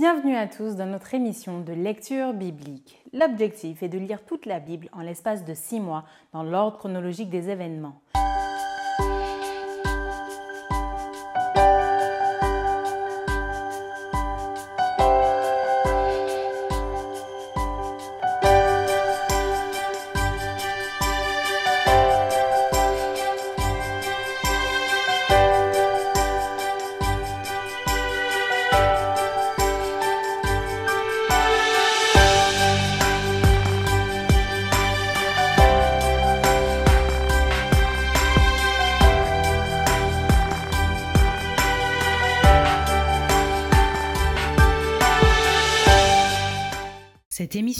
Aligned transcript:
Bienvenue 0.00 0.34
à 0.34 0.46
tous 0.46 0.76
dans 0.76 0.86
notre 0.86 1.12
émission 1.12 1.60
de 1.60 1.74
lecture 1.74 2.32
biblique. 2.32 3.04
L'objectif 3.12 3.82
est 3.82 3.90
de 3.90 3.98
lire 3.98 4.24
toute 4.24 4.46
la 4.46 4.58
Bible 4.58 4.88
en 4.94 5.02
l'espace 5.02 5.44
de 5.44 5.52
six 5.52 5.78
mois 5.78 6.06
dans 6.32 6.42
l'ordre 6.42 6.78
chronologique 6.78 7.28
des 7.28 7.50
événements. 7.50 8.00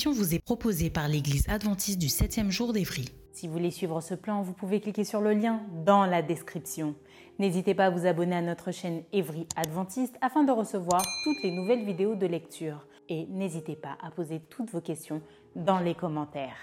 Vous 0.08 0.34
est 0.34 0.42
proposée 0.42 0.88
par 0.88 1.08
l'Église 1.08 1.46
adventiste 1.48 1.98
du 1.98 2.06
7e 2.06 2.50
jour 2.50 2.72
d'Évry. 2.72 3.04
Si 3.32 3.46
vous 3.46 3.52
voulez 3.52 3.70
suivre 3.70 4.00
ce 4.00 4.14
plan, 4.14 4.42
vous 4.42 4.54
pouvez 4.54 4.80
cliquer 4.80 5.04
sur 5.04 5.20
le 5.20 5.34
lien 5.34 5.60
dans 5.84 6.06
la 6.06 6.22
description. 6.22 6.94
N'hésitez 7.38 7.74
pas 7.74 7.86
à 7.86 7.90
vous 7.90 8.06
abonner 8.06 8.36
à 8.36 8.42
notre 8.42 8.70
chaîne 8.70 9.02
Évry 9.12 9.46
Adventiste 9.56 10.16
afin 10.20 10.44
de 10.44 10.52
recevoir 10.52 11.02
toutes 11.24 11.42
les 11.42 11.50
nouvelles 11.50 11.84
vidéos 11.84 12.14
de 12.14 12.26
lecture. 12.26 12.86
Et 13.08 13.26
n'hésitez 13.26 13.76
pas 13.76 13.98
à 14.02 14.10
poser 14.10 14.40
toutes 14.48 14.70
vos 14.70 14.80
questions 14.80 15.20
dans 15.54 15.80
les 15.80 15.94
commentaires. 15.94 16.56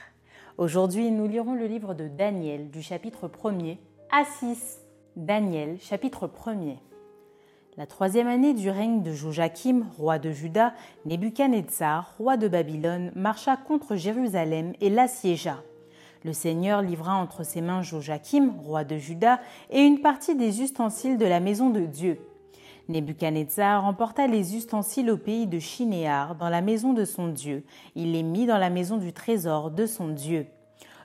Aujourd'hui, 0.58 1.12
nous 1.12 1.28
lirons 1.28 1.53
le 1.53 1.67
livre 1.67 1.94
de 1.94 2.08
Daniel 2.08 2.72
du 2.72 2.81
chapitre 2.81 3.28
1er 3.28 3.78
à 4.12 4.25
6. 4.25 4.80
Daniel, 5.16 5.78
chapitre 5.80 6.28
1er. 6.28 6.78
La 7.78 7.86
troisième 7.86 8.28
année 8.28 8.56
du 8.56 8.72
règne 8.72 9.03
de 9.03 9.14
Joachim, 9.14 9.86
roi 10.00 10.17
de 10.17 10.31
Juda, 10.31 10.73
Nebuchadnezzar, 11.06 12.16
roi 12.17 12.36
de 12.36 12.47
Babylone, 12.47 13.11
marcha 13.14 13.56
contre 13.56 13.95
Jérusalem 13.95 14.73
et 14.81 14.89
l'assiégea. 14.89 15.61
Le 16.25 16.34
Seigneur 16.34 16.81
livra 16.81 17.14
entre 17.14 17.44
ses 17.44 17.61
mains 17.61 17.84
Joachim, 17.84 18.52
roi 18.64 18.84
de 18.84 18.97
Juda, 18.97 19.39
et 19.69 19.81
une 19.81 20.02
partie 20.02 20.34
des 20.34 20.64
ustensiles 20.64 21.19
de 21.19 21.25
la 21.28 21.39
maison 21.39 21.69
de 21.69 21.81
Dieu. 21.81 22.17
Nebuchadnezzar 22.89 23.86
emporta 23.86 24.25
les 24.25 24.56
ustensiles 24.56 25.12
au 25.12 25.17
pays 25.17 25.45
de 25.45 25.59
Chinéar, 25.59 26.34
dans 26.34 26.50
la 26.50 26.62
maison 26.62 26.94
de 26.94 27.06
son 27.06 27.28
Dieu. 27.28 27.64
Il 27.94 28.14
les 28.14 28.23
mit 28.23 28.47
dans 28.47 28.58
la 28.58 28.72
maison 28.72 28.97
du 28.97 29.14
trésor 29.14 29.69
de 29.69 29.86
son 29.86 30.08
Dieu. 30.08 30.47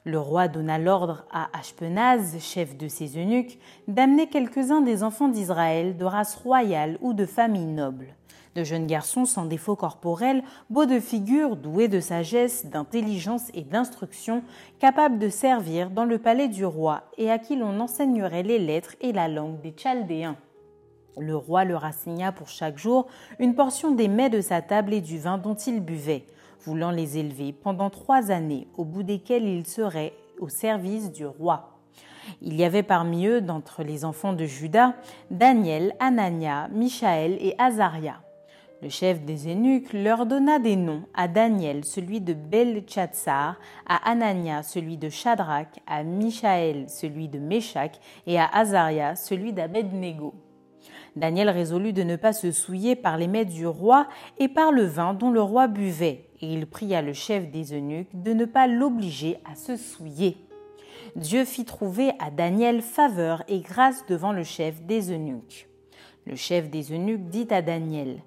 Le 0.05 0.19
roi 0.19 0.49
donna 0.49 0.79
l'ordre 0.79 1.25
à 1.31 1.49
Ashpenaz, 1.57 2.37
chef 2.41 2.77
de 2.77 2.89
ses 2.89 3.17
eunuques, 3.17 3.61
d'amener 3.87 4.27
quelques-uns 4.27 4.81
des 4.81 5.05
enfants 5.05 5.29
d'Israël 5.29 5.97
de 5.97 6.05
race 6.05 6.35
royale 6.35 6.99
ou 7.03 7.13
de 7.13 7.25
famille 7.25 7.67
noble. 7.67 8.17
De 8.57 8.65
jeunes 8.65 8.89
garçons 8.89 9.27
sans 9.27 9.45
défaut 9.45 9.77
corporel, 9.77 10.43
beaux 10.71 10.87
de 10.87 10.99
figure, 10.99 11.55
doués 11.55 11.87
de 11.87 12.01
sagesse, 12.01 12.67
d'intelligence 12.67 13.49
et 13.55 13.63
d'instruction, 13.63 14.43
capables 14.81 15.21
de 15.21 15.29
servir 15.29 15.89
dans 15.89 16.05
le 16.05 16.19
palais 16.19 16.49
du 16.49 16.65
roi 16.65 17.05
et 17.17 17.31
à 17.31 17.39
qui 17.39 17.55
l'on 17.55 17.79
enseignerait 17.79 18.43
les 18.43 18.59
lettres 18.59 18.97
et 19.03 19.13
la 19.13 19.29
langue 19.29 19.61
des 19.61 19.71
Chaldéens. 19.71 20.37
Le 21.17 21.37
roi 21.37 21.65
leur 21.65 21.85
assigna 21.85 22.33
pour 22.33 22.49
chaque 22.49 22.77
jour 22.77 23.07
une 23.39 23.55
portion 23.55 23.93
des 23.93 24.09
mets 24.09 24.31
de 24.31 24.41
sa 24.41 24.63
table 24.63 24.95
et 24.95 25.01
du 25.01 25.21
vin 25.21 25.39
dont 25.39 25.55
ils 25.55 25.81
buvaient 25.81 26.25
voulant 26.65 26.91
les 26.91 27.19
élever 27.19 27.53
pendant 27.53 27.91
trois 27.91 28.31
années, 28.31 28.69
au 28.77 28.85
bout 28.85 29.03
desquelles 29.03 29.47
ils 29.47 29.67
seraient 29.67 30.13
au 30.39 30.49
service 30.49 31.13
du 31.13 31.27
roi. 31.27 31.79
Il 32.41 32.55
y 32.55 32.65
avait 32.65 32.83
parmi 32.83 33.27
eux, 33.27 33.41
d'entre 33.41 33.83
les 33.83 34.05
enfants 34.05 34.33
de 34.33 34.45
Juda, 34.45 34.95
Daniel, 35.31 35.95
Anania, 35.99 36.69
Michaël 36.73 37.37
et 37.41 37.55
Azaria. 37.59 38.21
Le 38.83 38.89
chef 38.89 39.23
des 39.23 39.49
eunuques 39.49 39.93
leur 39.93 40.27
donna 40.27 40.59
des 40.59 40.75
noms 40.75 41.05
à 41.15 41.29
Daniel, 41.29 41.85
celui 41.85 42.21
de 42.21 42.35
Belchatsar, 42.35 43.57
à 43.87 44.11
Anania, 44.11 44.65
celui 44.65 44.97
de 44.97 45.09
Shadrach, 45.09 45.69
à 45.87 46.03
Michaël, 46.03 46.87
celui 46.89 47.29
de 47.29 47.39
Meshach, 47.39 47.93
et 48.27 48.41
à 48.41 48.47
Azaria, 48.47 49.15
celui 49.15 49.53
d'Abednego. 49.53 50.35
Daniel 51.15 51.51
résolut 51.51 51.93
de 51.93 52.03
ne 52.03 52.17
pas 52.17 52.33
se 52.33 52.51
souiller 52.53 52.97
par 52.97 53.19
les 53.19 53.27
mets 53.27 53.45
du 53.45 53.67
roi 53.67 54.09
et 54.39 54.49
par 54.49 54.73
le 54.73 54.85
vin 54.85 55.13
dont 55.13 55.31
le 55.31 55.43
roi 55.43 55.69
buvait, 55.69 56.29
et 56.41 56.53
il 56.53 56.67
pria 56.67 57.03
le 57.03 57.13
chef 57.13 57.51
des 57.51 57.75
eunuques 57.75 58.09
de 58.15 58.33
ne 58.33 58.47
pas 58.47 58.67
l'obliger 58.67 59.39
à 59.51 59.55
se 59.55 59.77
souiller. 59.77 60.39
Dieu 61.17 61.45
fit 61.45 61.67
trouver 61.67 62.13
à 62.19 62.31
Daniel 62.31 62.81
faveur 62.81 63.43
et 63.49 63.61
grâce 63.61 64.07
devant 64.07 64.33
le 64.33 64.45
chef 64.45 64.81
des 64.83 65.13
eunuques. 65.13 65.69
Le 66.27 66.37
chef 66.37 66.71
des 66.71 66.93
eunuques 66.93 67.29
dit 67.29 67.49
à 67.51 67.61
Daniel, 67.61 68.23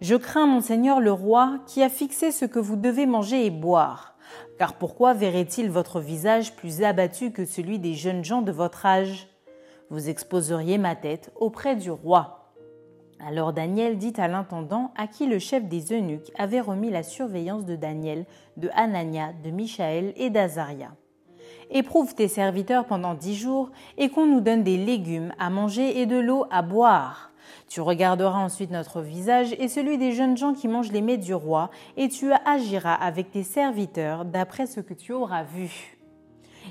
Je 0.00 0.14
crains 0.14 0.46
mon 0.46 0.60
Seigneur 0.60 1.00
le 1.00 1.12
roi 1.12 1.58
qui 1.66 1.82
a 1.82 1.90
fixé 1.90 2.30
ce 2.30 2.46
que 2.46 2.58
vous 2.58 2.76
devez 2.76 3.04
manger 3.04 3.44
et 3.44 3.50
boire. 3.50 4.14
Car 4.58 4.74
pourquoi 4.74 5.12
verrait-il 5.12 5.70
votre 5.70 6.00
visage 6.00 6.54
plus 6.54 6.82
abattu 6.82 7.32
que 7.32 7.44
celui 7.44 7.78
des 7.78 7.94
jeunes 7.94 8.24
gens 8.24 8.42
de 8.42 8.52
votre 8.52 8.86
âge? 8.86 9.29
Vous 9.90 10.08
exposeriez 10.08 10.78
ma 10.78 10.94
tête 10.94 11.32
auprès 11.36 11.76
du 11.76 11.90
roi. 11.90 12.52
Alors 13.18 13.52
Daniel 13.52 13.98
dit 13.98 14.14
à 14.16 14.28
l'intendant 14.28 14.92
à 14.96 15.06
qui 15.06 15.26
le 15.26 15.38
chef 15.38 15.64
des 15.66 15.92
eunuques 15.92 16.30
avait 16.38 16.60
remis 16.60 16.90
la 16.90 17.02
surveillance 17.02 17.66
de 17.66 17.76
Daniel, 17.76 18.24
de 18.56 18.70
Hanania, 18.74 19.32
de 19.44 19.50
Michaël 19.50 20.14
et 20.16 20.30
d'Azaria. 20.30 20.92
Éprouve 21.70 22.14
tes 22.14 22.28
serviteurs 22.28 22.86
pendant 22.86 23.14
dix 23.14 23.36
jours 23.36 23.70
et 23.98 24.08
qu'on 24.08 24.26
nous 24.26 24.40
donne 24.40 24.62
des 24.62 24.76
légumes 24.76 25.32
à 25.38 25.50
manger 25.50 26.00
et 26.00 26.06
de 26.06 26.18
l'eau 26.18 26.46
à 26.50 26.62
boire. 26.62 27.30
Tu 27.68 27.80
regarderas 27.80 28.38
ensuite 28.38 28.70
notre 28.70 29.00
visage 29.00 29.54
et 29.58 29.68
celui 29.68 29.98
des 29.98 30.12
jeunes 30.12 30.36
gens 30.36 30.54
qui 30.54 30.66
mangent 30.66 30.92
les 30.92 31.02
mets 31.02 31.18
du 31.18 31.34
roi, 31.34 31.70
et 31.96 32.08
tu 32.08 32.32
agiras 32.44 32.94
avec 32.94 33.30
tes 33.30 33.44
serviteurs 33.44 34.24
d'après 34.24 34.66
ce 34.66 34.80
que 34.80 34.94
tu 34.94 35.12
auras 35.12 35.44
vu. 35.44 35.99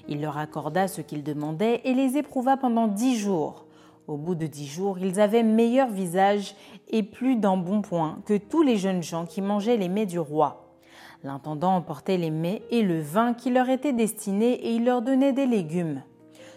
Il 0.08 0.22
leur 0.22 0.38
accorda 0.38 0.88
ce 0.88 1.02
qu'ils 1.02 1.24
demandaient 1.24 1.82
et 1.84 1.94
les 1.94 2.18
éprouva 2.18 2.58
pendant 2.58 2.88
dix 2.88 3.18
jours. 3.18 3.66
Au 4.08 4.18
bout 4.18 4.36
de 4.36 4.48
dix 4.48 4.66
jours, 4.66 4.98
ils 4.98 5.20
avaient 5.20 5.44
meilleur 5.44 5.90
visage 5.90 6.56
et 6.88 7.04
plus 7.04 7.36
d'embonpoint 7.36 8.20
que 8.26 8.38
tous 8.38 8.64
les 8.64 8.78
jeunes 8.78 9.04
gens 9.04 9.26
qui 9.26 9.42
mangeaient 9.42 9.78
les 9.78 9.90
mets 9.90 10.08
du 10.08 10.18
roi. 10.18 10.74
L'intendant 11.24 11.76
emportait 11.76 12.18
les 12.18 12.32
mets 12.32 12.64
et 12.72 12.82
le 12.82 13.02
vin 13.02 13.34
qui 13.34 13.52
leur 13.52 13.70
étaient 13.70 13.94
destinés 13.94 14.54
et 14.54 14.74
il 14.74 14.86
leur 14.86 15.02
donnait 15.02 15.34
des 15.34 15.46
légumes. 15.46 16.02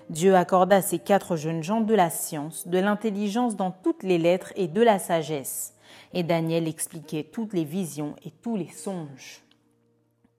Dieu 0.09 0.37
accorda 0.37 0.77
à 0.77 0.83
ces 0.83 0.99
quatre 0.99 1.37
jeunes 1.37 1.63
gens 1.63 1.81
de 1.81 1.95
la 1.95 2.11
science, 2.11 2.69
de 2.69 2.79
l'intelligence 2.79 3.57
dans 3.57 3.71
toutes 3.71 4.03
les 4.03 4.19
lettres 4.19 4.53
et 4.57 4.69
de 4.69 4.81
la 4.81 4.99
sagesse. 4.99 5.75
Et 6.15 6.23
Daniel 6.23 6.69
expliquait 6.69 7.25
toutes 7.25 7.53
les 7.53 7.65
visions 7.65 8.15
et 8.25 8.31
tous 8.31 8.57
les 8.57 8.69
songes. 8.69 9.43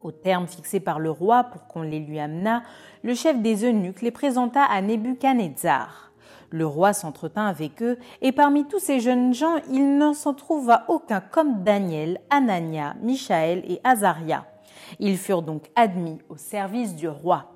Au 0.03 0.11
terme 0.11 0.47
fixé 0.47 0.81
par 0.81 0.99
le 0.99 1.09
roi 1.09 1.45
pour 1.45 1.65
qu'on 1.67 1.81
les 1.81 1.99
lui 1.99 2.19
amenât, 2.19 2.63
le 3.03 3.13
chef 3.13 3.41
des 3.41 3.63
eunuques 3.65 4.01
les 4.01 4.11
présenta 4.11 4.61
à 4.61 4.81
Nebuchadnezzar. 4.81 6.11
Le 6.49 6.67
roi 6.67 6.91
s'entretint 6.91 7.47
avec 7.47 7.81
eux, 7.81 7.97
et 8.21 8.33
parmi 8.33 8.65
tous 8.67 8.79
ces 8.79 8.99
jeunes 8.99 9.33
gens, 9.33 9.55
il 9.71 9.97
n'en 9.97 10.13
s'en 10.13 10.33
trouva 10.33 10.83
aucun 10.89 11.21
comme 11.21 11.63
Daniel, 11.63 12.19
Anania, 12.29 12.95
Michaël 13.01 13.63
et 13.65 13.79
Azaria. 13.85 14.45
Ils 14.99 15.17
furent 15.17 15.41
donc 15.41 15.63
admis 15.75 16.19
au 16.27 16.35
service 16.35 16.95
du 16.95 17.07
roi 17.07 17.52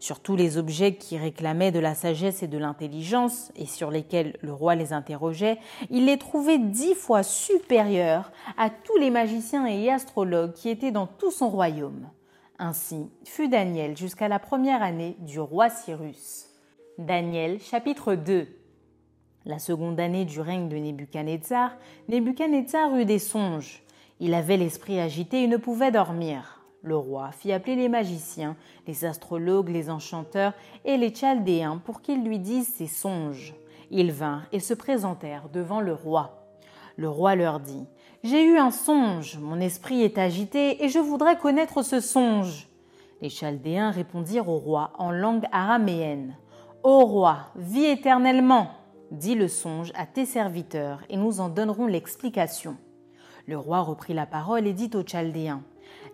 sur 0.00 0.20
tous 0.20 0.34
les 0.34 0.56
objets 0.56 0.94
qui 0.94 1.18
réclamaient 1.18 1.70
de 1.70 1.78
la 1.78 1.94
sagesse 1.94 2.42
et 2.42 2.48
de 2.48 2.58
l'intelligence, 2.58 3.52
et 3.54 3.66
sur 3.66 3.90
lesquels 3.90 4.36
le 4.40 4.52
roi 4.52 4.74
les 4.74 4.92
interrogeait, 4.92 5.58
il 5.90 6.06
les 6.06 6.18
trouvait 6.18 6.58
dix 6.58 6.94
fois 6.94 7.22
supérieurs 7.22 8.32
à 8.56 8.70
tous 8.70 8.96
les 8.96 9.10
magiciens 9.10 9.66
et 9.66 9.90
astrologues 9.90 10.54
qui 10.54 10.70
étaient 10.70 10.90
dans 10.90 11.06
tout 11.06 11.30
son 11.30 11.50
royaume. 11.50 12.08
Ainsi 12.58 13.10
fut 13.24 13.48
Daniel 13.48 13.96
jusqu'à 13.96 14.28
la 14.28 14.38
première 14.38 14.82
année 14.82 15.16
du 15.20 15.38
roi 15.38 15.68
Cyrus. 15.68 16.46
Daniel 16.98 17.60
chapitre 17.60 18.14
2 18.14 18.48
La 19.44 19.58
seconde 19.58 20.00
année 20.00 20.24
du 20.24 20.40
règne 20.40 20.68
de 20.68 20.76
Nebuchadnezzar, 20.76 21.72
Nebuchadnezzar 22.08 22.96
eut 22.96 23.04
des 23.06 23.18
songes. 23.18 23.82
Il 24.18 24.34
avait 24.34 24.58
l'esprit 24.58 24.98
agité 24.98 25.42
et 25.42 25.46
ne 25.46 25.56
pouvait 25.56 25.90
dormir. 25.90 26.59
Le 26.82 26.96
roi 26.96 27.30
fit 27.32 27.52
appeler 27.52 27.76
les 27.76 27.90
magiciens, 27.90 28.56
les 28.86 29.04
astrologues, 29.04 29.68
les 29.68 29.90
enchanteurs 29.90 30.54
et 30.86 30.96
les 30.96 31.14
chaldéens 31.14 31.76
pour 31.84 32.00
qu'ils 32.00 32.24
lui 32.24 32.38
disent 32.38 32.72
ses 32.72 32.86
songes. 32.86 33.54
Ils 33.90 34.12
vinrent 34.12 34.46
et 34.50 34.60
se 34.60 34.72
présentèrent 34.72 35.50
devant 35.52 35.80
le 35.80 35.92
roi. 35.92 36.46
Le 36.96 37.08
roi 37.08 37.34
leur 37.34 37.60
dit 37.60 37.86
J'ai 38.22 38.44
eu 38.44 38.56
un 38.56 38.70
songe, 38.70 39.38
mon 39.38 39.60
esprit 39.60 40.02
est 40.02 40.16
agité 40.16 40.82
et 40.82 40.88
je 40.88 40.98
voudrais 40.98 41.36
connaître 41.36 41.82
ce 41.82 42.00
songe. 42.00 42.68
Les 43.20 43.28
Chaldéens 43.28 43.90
répondirent 43.90 44.48
au 44.48 44.56
roi 44.56 44.92
en 44.96 45.10
langue 45.10 45.44
araméenne 45.52 46.36
Ô 46.82 47.04
roi, 47.04 47.50
vis 47.56 47.84
éternellement 47.84 48.70
Dis 49.10 49.34
le 49.34 49.48
songe 49.48 49.92
à 49.96 50.06
tes 50.06 50.24
serviteurs 50.24 51.02
et 51.10 51.18
nous 51.18 51.40
en 51.40 51.50
donnerons 51.50 51.86
l'explication. 51.86 52.78
Le 53.46 53.58
roi 53.58 53.80
reprit 53.80 54.14
la 54.14 54.24
parole 54.24 54.66
et 54.66 54.72
dit 54.72 54.90
aux 54.94 55.02
Chaldéens 55.02 55.62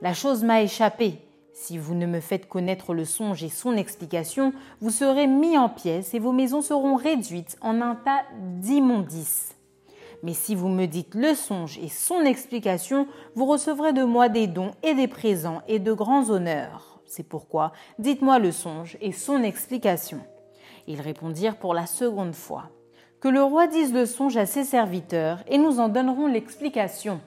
La 0.02 0.14
chose 0.14 0.44
m'a 0.44 0.62
échappé. 0.62 1.20
Si 1.52 1.78
vous 1.78 1.94
ne 1.94 2.06
me 2.06 2.20
faites 2.20 2.48
connaître 2.48 2.92
le 2.92 3.04
songe 3.06 3.42
et 3.42 3.48
son 3.48 3.76
explication, 3.76 4.52
vous 4.80 4.90
serez 4.90 5.26
mis 5.26 5.56
en 5.56 5.70
pièces 5.70 6.12
et 6.12 6.18
vos 6.18 6.32
maisons 6.32 6.60
seront 6.60 6.96
réduites 6.96 7.56
en 7.62 7.80
un 7.80 7.94
tas 7.94 8.24
d'immondices. 8.60 9.56
Mais 10.22 10.34
si 10.34 10.54
vous 10.54 10.68
me 10.68 10.86
dites 10.86 11.14
le 11.14 11.34
songe 11.34 11.78
et 11.78 11.88
son 11.88 12.20
explication, 12.22 13.06
vous 13.34 13.46
recevrez 13.46 13.92
de 13.92 14.04
moi 14.04 14.28
des 14.28 14.46
dons 14.46 14.72
et 14.82 14.94
des 14.94 15.08
présents 15.08 15.62
et 15.66 15.78
de 15.78 15.92
grands 15.92 16.28
honneurs. 16.30 17.00
C'est 17.06 17.26
pourquoi 17.26 17.72
dites-moi 17.98 18.38
le 18.38 18.52
songe 18.52 18.98
et 19.00 19.12
son 19.12 19.42
explication. 19.42 20.20
Ils 20.86 21.00
répondirent 21.00 21.56
pour 21.56 21.74
la 21.74 21.86
seconde 21.86 22.34
fois. 22.34 22.70
Que 23.20 23.28
le 23.28 23.42
roi 23.42 23.66
dise 23.66 23.94
le 23.94 24.04
songe 24.04 24.36
à 24.36 24.46
ses 24.46 24.64
serviteurs, 24.64 25.42
et 25.48 25.58
nous 25.58 25.80
en 25.80 25.88
donnerons 25.88 26.26
l'explication. 26.26 27.20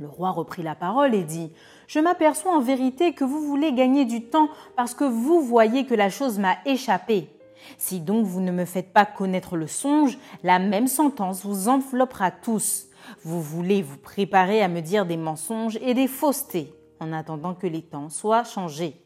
Le 0.00 0.06
roi 0.06 0.30
reprit 0.30 0.62
la 0.62 0.74
parole 0.74 1.14
et 1.14 1.24
dit 1.24 1.50
Je 1.88 1.98
m'aperçois 1.98 2.52
en 2.52 2.60
vérité 2.60 3.12
que 3.12 3.24
vous 3.24 3.40
voulez 3.40 3.72
gagner 3.72 4.04
du 4.04 4.22
temps 4.22 4.48
parce 4.76 4.94
que 4.94 5.04
vous 5.04 5.40
voyez 5.40 5.86
que 5.86 5.94
la 5.94 6.08
chose 6.08 6.38
m'a 6.38 6.56
échappé. 6.64 7.28
Si 7.76 8.00
donc 8.00 8.24
vous 8.24 8.40
ne 8.40 8.52
me 8.52 8.64
faites 8.64 8.92
pas 8.92 9.04
connaître 9.04 9.56
le 9.56 9.66
songe, 9.66 10.16
la 10.44 10.60
même 10.60 10.86
sentence 10.86 11.44
vous 11.44 11.68
enveloppera 11.68 12.30
tous. 12.30 12.86
Vous 13.24 13.42
voulez 13.42 13.82
vous 13.82 13.96
préparer 13.96 14.62
à 14.62 14.68
me 14.68 14.80
dire 14.80 15.04
des 15.04 15.16
mensonges 15.16 15.78
et 15.82 15.94
des 15.94 16.06
faussetés 16.06 16.72
en 17.00 17.12
attendant 17.12 17.54
que 17.54 17.66
les 17.66 17.82
temps 17.82 18.08
soient 18.08 18.44
changés. 18.44 19.00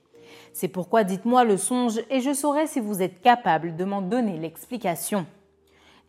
C'est 0.53 0.69
pourquoi 0.69 1.05
dites-moi 1.05 1.45
le 1.45 1.57
songe 1.57 2.01
et 2.11 2.21
je 2.21 2.35
saurai 2.35 2.67
si 2.67 2.81
vous 2.81 3.01
êtes 3.01 3.23
capable 3.23 3.77
de 3.77 3.85
m'en 3.85 4.03
donner 4.03 4.37
l'explication. 4.39 5.27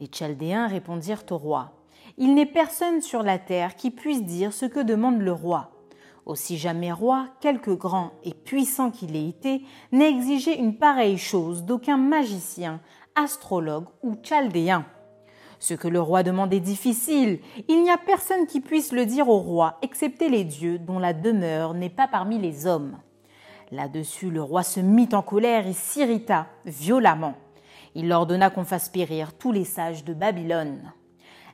Les 0.01 0.07
Chaldéens 0.07 0.67
répondirent 0.67 1.23
au 1.29 1.37
roi. 1.37 1.71
Il 2.17 2.35
n'est 2.35 2.45
personne 2.45 3.01
sur 3.01 3.23
la 3.23 3.39
terre 3.39 3.75
qui 3.75 3.89
puisse 3.89 4.23
dire 4.23 4.53
ce 4.53 4.65
que 4.65 4.79
demande 4.79 5.19
le 5.19 5.31
roi. 5.31 5.71
Aussi 6.25 6.57
jamais 6.57 6.91
roi, 6.91 7.27
quelque 7.41 7.71
grand 7.71 8.11
et 8.23 8.33
puissant 8.33 8.91
qu'il 8.91 9.15
ait 9.15 9.27
été, 9.27 9.63
n'a 9.91 10.07
exigé 10.07 10.57
une 10.57 10.77
pareille 10.77 11.17
chose 11.17 11.63
d'aucun 11.63 11.97
magicien, 11.97 12.79
astrologue 13.15 13.87
ou 14.03 14.15
chaldéen. 14.21 14.85
Ce 15.59 15.73
que 15.73 15.87
le 15.87 15.99
roi 15.99 16.23
demande 16.23 16.53
est 16.53 16.59
difficile. 16.59 17.39
Il 17.67 17.81
n'y 17.81 17.89
a 17.89 17.97
personne 17.97 18.45
qui 18.45 18.59
puisse 18.59 18.91
le 18.91 19.05
dire 19.05 19.27
au 19.27 19.39
roi, 19.39 19.77
excepté 19.81 20.29
les 20.29 20.43
dieux 20.43 20.77
dont 20.77 20.99
la 20.99 21.13
demeure 21.13 21.73
n'est 21.73 21.89
pas 21.89 22.07
parmi 22.07 22.37
les 22.37 22.67
hommes. 22.67 22.97
Là-dessus, 23.71 24.29
le 24.29 24.41
roi 24.41 24.61
se 24.61 24.79
mit 24.79 25.09
en 25.13 25.23
colère 25.23 25.65
et 25.65 25.73
s'irrita 25.73 26.47
violemment. 26.65 27.33
Il 27.95 28.11
ordonna 28.11 28.49
qu'on 28.49 28.65
fasse 28.65 28.89
périr 28.89 29.33
tous 29.33 29.51
les 29.51 29.65
sages 29.65 30.03
de 30.03 30.13
Babylone. 30.13 30.93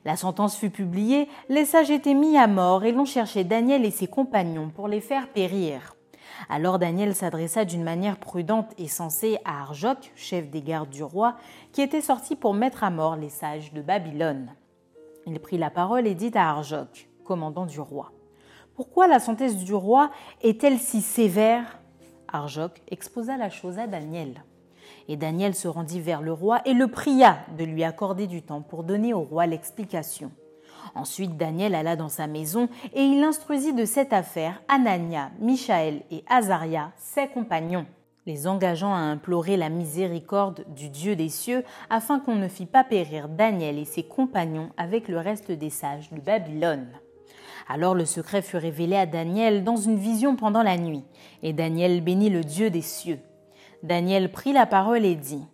La 0.04 0.16
sentence 0.16 0.56
fut 0.56 0.70
publiée, 0.70 1.28
les 1.48 1.64
sages 1.64 1.90
étaient 1.90 2.14
mis 2.14 2.38
à 2.38 2.46
mort 2.46 2.84
et 2.84 2.92
l'on 2.92 3.04
cherchait 3.04 3.44
Daniel 3.44 3.84
et 3.84 3.90
ses 3.90 4.06
compagnons 4.06 4.70
pour 4.70 4.88
les 4.88 5.00
faire 5.00 5.28
périr. 5.28 5.94
Alors 6.48 6.78
Daniel 6.78 7.14
s'adressa 7.14 7.64
d'une 7.66 7.82
manière 7.82 8.18
prudente 8.18 8.72
et 8.78 8.88
sensée 8.88 9.38
à 9.44 9.60
Arjoc, 9.60 10.10
chef 10.16 10.48
des 10.48 10.62
gardes 10.62 10.88
du 10.88 11.02
roi, 11.02 11.36
qui 11.72 11.82
était 11.82 12.00
sorti 12.00 12.34
pour 12.34 12.54
mettre 12.54 12.82
à 12.82 12.90
mort 12.90 13.16
les 13.16 13.28
sages 13.28 13.72
de 13.74 13.82
Babylone. 13.82 14.54
Il 15.26 15.38
prit 15.38 15.58
la 15.58 15.70
parole 15.70 16.06
et 16.06 16.14
dit 16.14 16.32
à 16.34 16.48
Arjoc, 16.50 17.08
commandant 17.24 17.66
du 17.66 17.78
roi, 17.78 18.12
Pourquoi 18.74 19.06
la 19.06 19.20
sentence 19.20 19.56
du 19.56 19.74
roi 19.74 20.10
est-elle 20.40 20.78
si 20.78 21.02
sévère? 21.02 21.78
Arjoc 22.32 22.80
exposa 22.88 23.36
la 23.36 23.50
chose 23.50 23.78
à 23.78 23.86
Daniel. 23.86 24.42
Et 25.10 25.16
Daniel 25.16 25.56
se 25.56 25.66
rendit 25.66 26.00
vers 26.00 26.22
le 26.22 26.32
roi 26.32 26.60
et 26.64 26.72
le 26.72 26.86
pria 26.86 27.38
de 27.58 27.64
lui 27.64 27.82
accorder 27.82 28.28
du 28.28 28.42
temps 28.42 28.60
pour 28.60 28.84
donner 28.84 29.12
au 29.12 29.22
roi 29.22 29.44
l'explication. 29.44 30.30
Ensuite, 30.94 31.36
Daniel 31.36 31.74
alla 31.74 31.96
dans 31.96 32.08
sa 32.08 32.28
maison 32.28 32.68
et 32.94 33.02
il 33.02 33.20
instruisit 33.24 33.72
de 33.72 33.84
cette 33.84 34.12
affaire 34.12 34.62
Anania, 34.68 35.32
Michaël 35.40 36.02
et 36.12 36.22
Azaria, 36.28 36.92
ses 36.96 37.26
compagnons, 37.26 37.86
les 38.24 38.46
engageant 38.46 38.94
à 38.94 38.98
implorer 38.98 39.56
la 39.56 39.68
miséricorde 39.68 40.64
du 40.76 40.90
Dieu 40.90 41.16
des 41.16 41.28
cieux 41.28 41.64
afin 41.90 42.20
qu'on 42.20 42.36
ne 42.36 42.46
fît 42.46 42.66
pas 42.66 42.84
périr 42.84 43.28
Daniel 43.28 43.80
et 43.80 43.86
ses 43.86 44.04
compagnons 44.04 44.70
avec 44.76 45.08
le 45.08 45.18
reste 45.18 45.50
des 45.50 45.70
sages 45.70 46.12
de 46.12 46.20
Babylone. 46.20 46.86
Alors 47.68 47.96
le 47.96 48.04
secret 48.04 48.42
fut 48.42 48.58
révélé 48.58 48.94
à 48.94 49.06
Daniel 49.06 49.64
dans 49.64 49.76
une 49.76 49.98
vision 49.98 50.36
pendant 50.36 50.62
la 50.62 50.78
nuit, 50.78 51.02
et 51.42 51.52
Daniel 51.52 52.00
bénit 52.00 52.30
le 52.30 52.44
Dieu 52.44 52.70
des 52.70 52.82
cieux. 52.82 53.18
Daniel 53.82 54.30
prit 54.30 54.52
la 54.52 54.66
parole 54.66 55.04
et 55.04 55.14
dit 55.14 55.44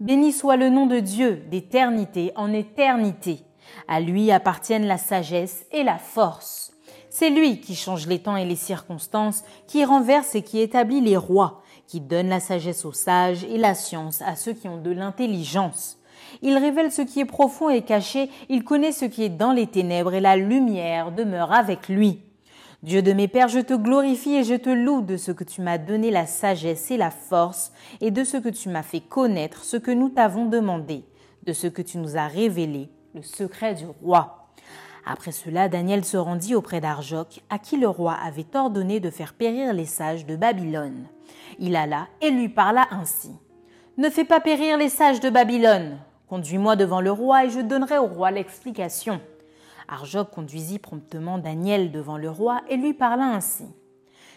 Béni 0.00 0.32
soit 0.32 0.56
le 0.56 0.68
nom 0.68 0.86
de 0.86 1.00
Dieu 1.00 1.44
d'éternité 1.50 2.32
en 2.36 2.52
éternité. 2.52 3.40
À 3.88 4.00
lui 4.00 4.30
appartiennent 4.30 4.86
la 4.86 4.98
sagesse 4.98 5.64
et 5.72 5.82
la 5.82 5.98
force. 5.98 6.72
C'est 7.10 7.30
lui 7.30 7.60
qui 7.60 7.74
change 7.74 8.06
les 8.06 8.20
temps 8.20 8.36
et 8.36 8.44
les 8.44 8.56
circonstances, 8.56 9.44
qui 9.66 9.84
renverse 9.84 10.34
et 10.34 10.42
qui 10.42 10.60
établit 10.60 11.00
les 11.00 11.16
rois, 11.16 11.62
qui 11.86 12.00
donne 12.00 12.28
la 12.28 12.40
sagesse 12.40 12.84
aux 12.84 12.92
sages 12.92 13.44
et 13.44 13.58
la 13.58 13.74
science 13.74 14.22
à 14.22 14.34
ceux 14.34 14.54
qui 14.54 14.68
ont 14.68 14.80
de 14.80 14.90
l'intelligence. 14.90 15.98
Il 16.40 16.56
révèle 16.56 16.90
ce 16.90 17.02
qui 17.02 17.20
est 17.20 17.26
profond 17.26 17.68
et 17.68 17.82
caché, 17.82 18.30
il 18.48 18.64
connaît 18.64 18.92
ce 18.92 19.04
qui 19.04 19.24
est 19.24 19.28
dans 19.28 19.52
les 19.52 19.66
ténèbres 19.66 20.14
et 20.14 20.20
la 20.20 20.36
lumière 20.36 21.12
demeure 21.12 21.52
avec 21.52 21.88
lui. 21.88 22.22
Dieu 22.82 23.00
de 23.00 23.12
mes 23.12 23.28
pères, 23.28 23.46
je 23.46 23.60
te 23.60 23.74
glorifie 23.74 24.34
et 24.34 24.42
je 24.42 24.54
te 24.54 24.68
loue 24.68 25.02
de 25.02 25.16
ce 25.16 25.30
que 25.30 25.44
tu 25.44 25.60
m'as 25.60 25.78
donné 25.78 26.10
la 26.10 26.26
sagesse 26.26 26.90
et 26.90 26.96
la 26.96 27.12
force, 27.12 27.72
et 28.00 28.10
de 28.10 28.24
ce 28.24 28.36
que 28.36 28.48
tu 28.48 28.68
m'as 28.70 28.82
fait 28.82 28.98
connaître 28.98 29.62
ce 29.62 29.76
que 29.76 29.92
nous 29.92 30.08
t'avons 30.08 30.46
demandé, 30.46 31.04
de 31.44 31.52
ce 31.52 31.68
que 31.68 31.80
tu 31.80 31.98
nous 31.98 32.16
as 32.16 32.26
révélé, 32.26 32.88
le 33.14 33.22
secret 33.22 33.74
du 33.74 33.84
roi. 34.02 34.48
Après 35.06 35.30
cela, 35.30 35.68
Daniel 35.68 36.04
se 36.04 36.16
rendit 36.16 36.56
auprès 36.56 36.80
d'Arjoc, 36.80 37.42
à 37.50 37.60
qui 37.60 37.76
le 37.76 37.88
roi 37.88 38.14
avait 38.14 38.46
ordonné 38.52 38.98
de 38.98 39.10
faire 39.10 39.34
périr 39.34 39.72
les 39.72 39.86
sages 39.86 40.26
de 40.26 40.34
Babylone. 40.34 41.06
Il 41.60 41.76
alla 41.76 42.08
et 42.20 42.32
lui 42.32 42.48
parla 42.48 42.88
ainsi. 42.90 43.30
Ne 43.96 44.10
fais 44.10 44.24
pas 44.24 44.40
périr 44.40 44.76
les 44.76 44.88
sages 44.88 45.20
de 45.20 45.30
Babylone. 45.30 45.98
Conduis-moi 46.28 46.74
devant 46.74 47.00
le 47.00 47.12
roi 47.12 47.44
et 47.44 47.50
je 47.50 47.60
donnerai 47.60 47.98
au 47.98 48.06
roi 48.06 48.32
l'explication. 48.32 49.20
Arjoc 49.92 50.30
conduisit 50.30 50.78
promptement 50.78 51.36
Daniel 51.36 51.92
devant 51.92 52.16
le 52.16 52.30
roi 52.30 52.62
et 52.70 52.78
lui 52.78 52.94
parla 52.94 53.24
ainsi. 53.24 53.66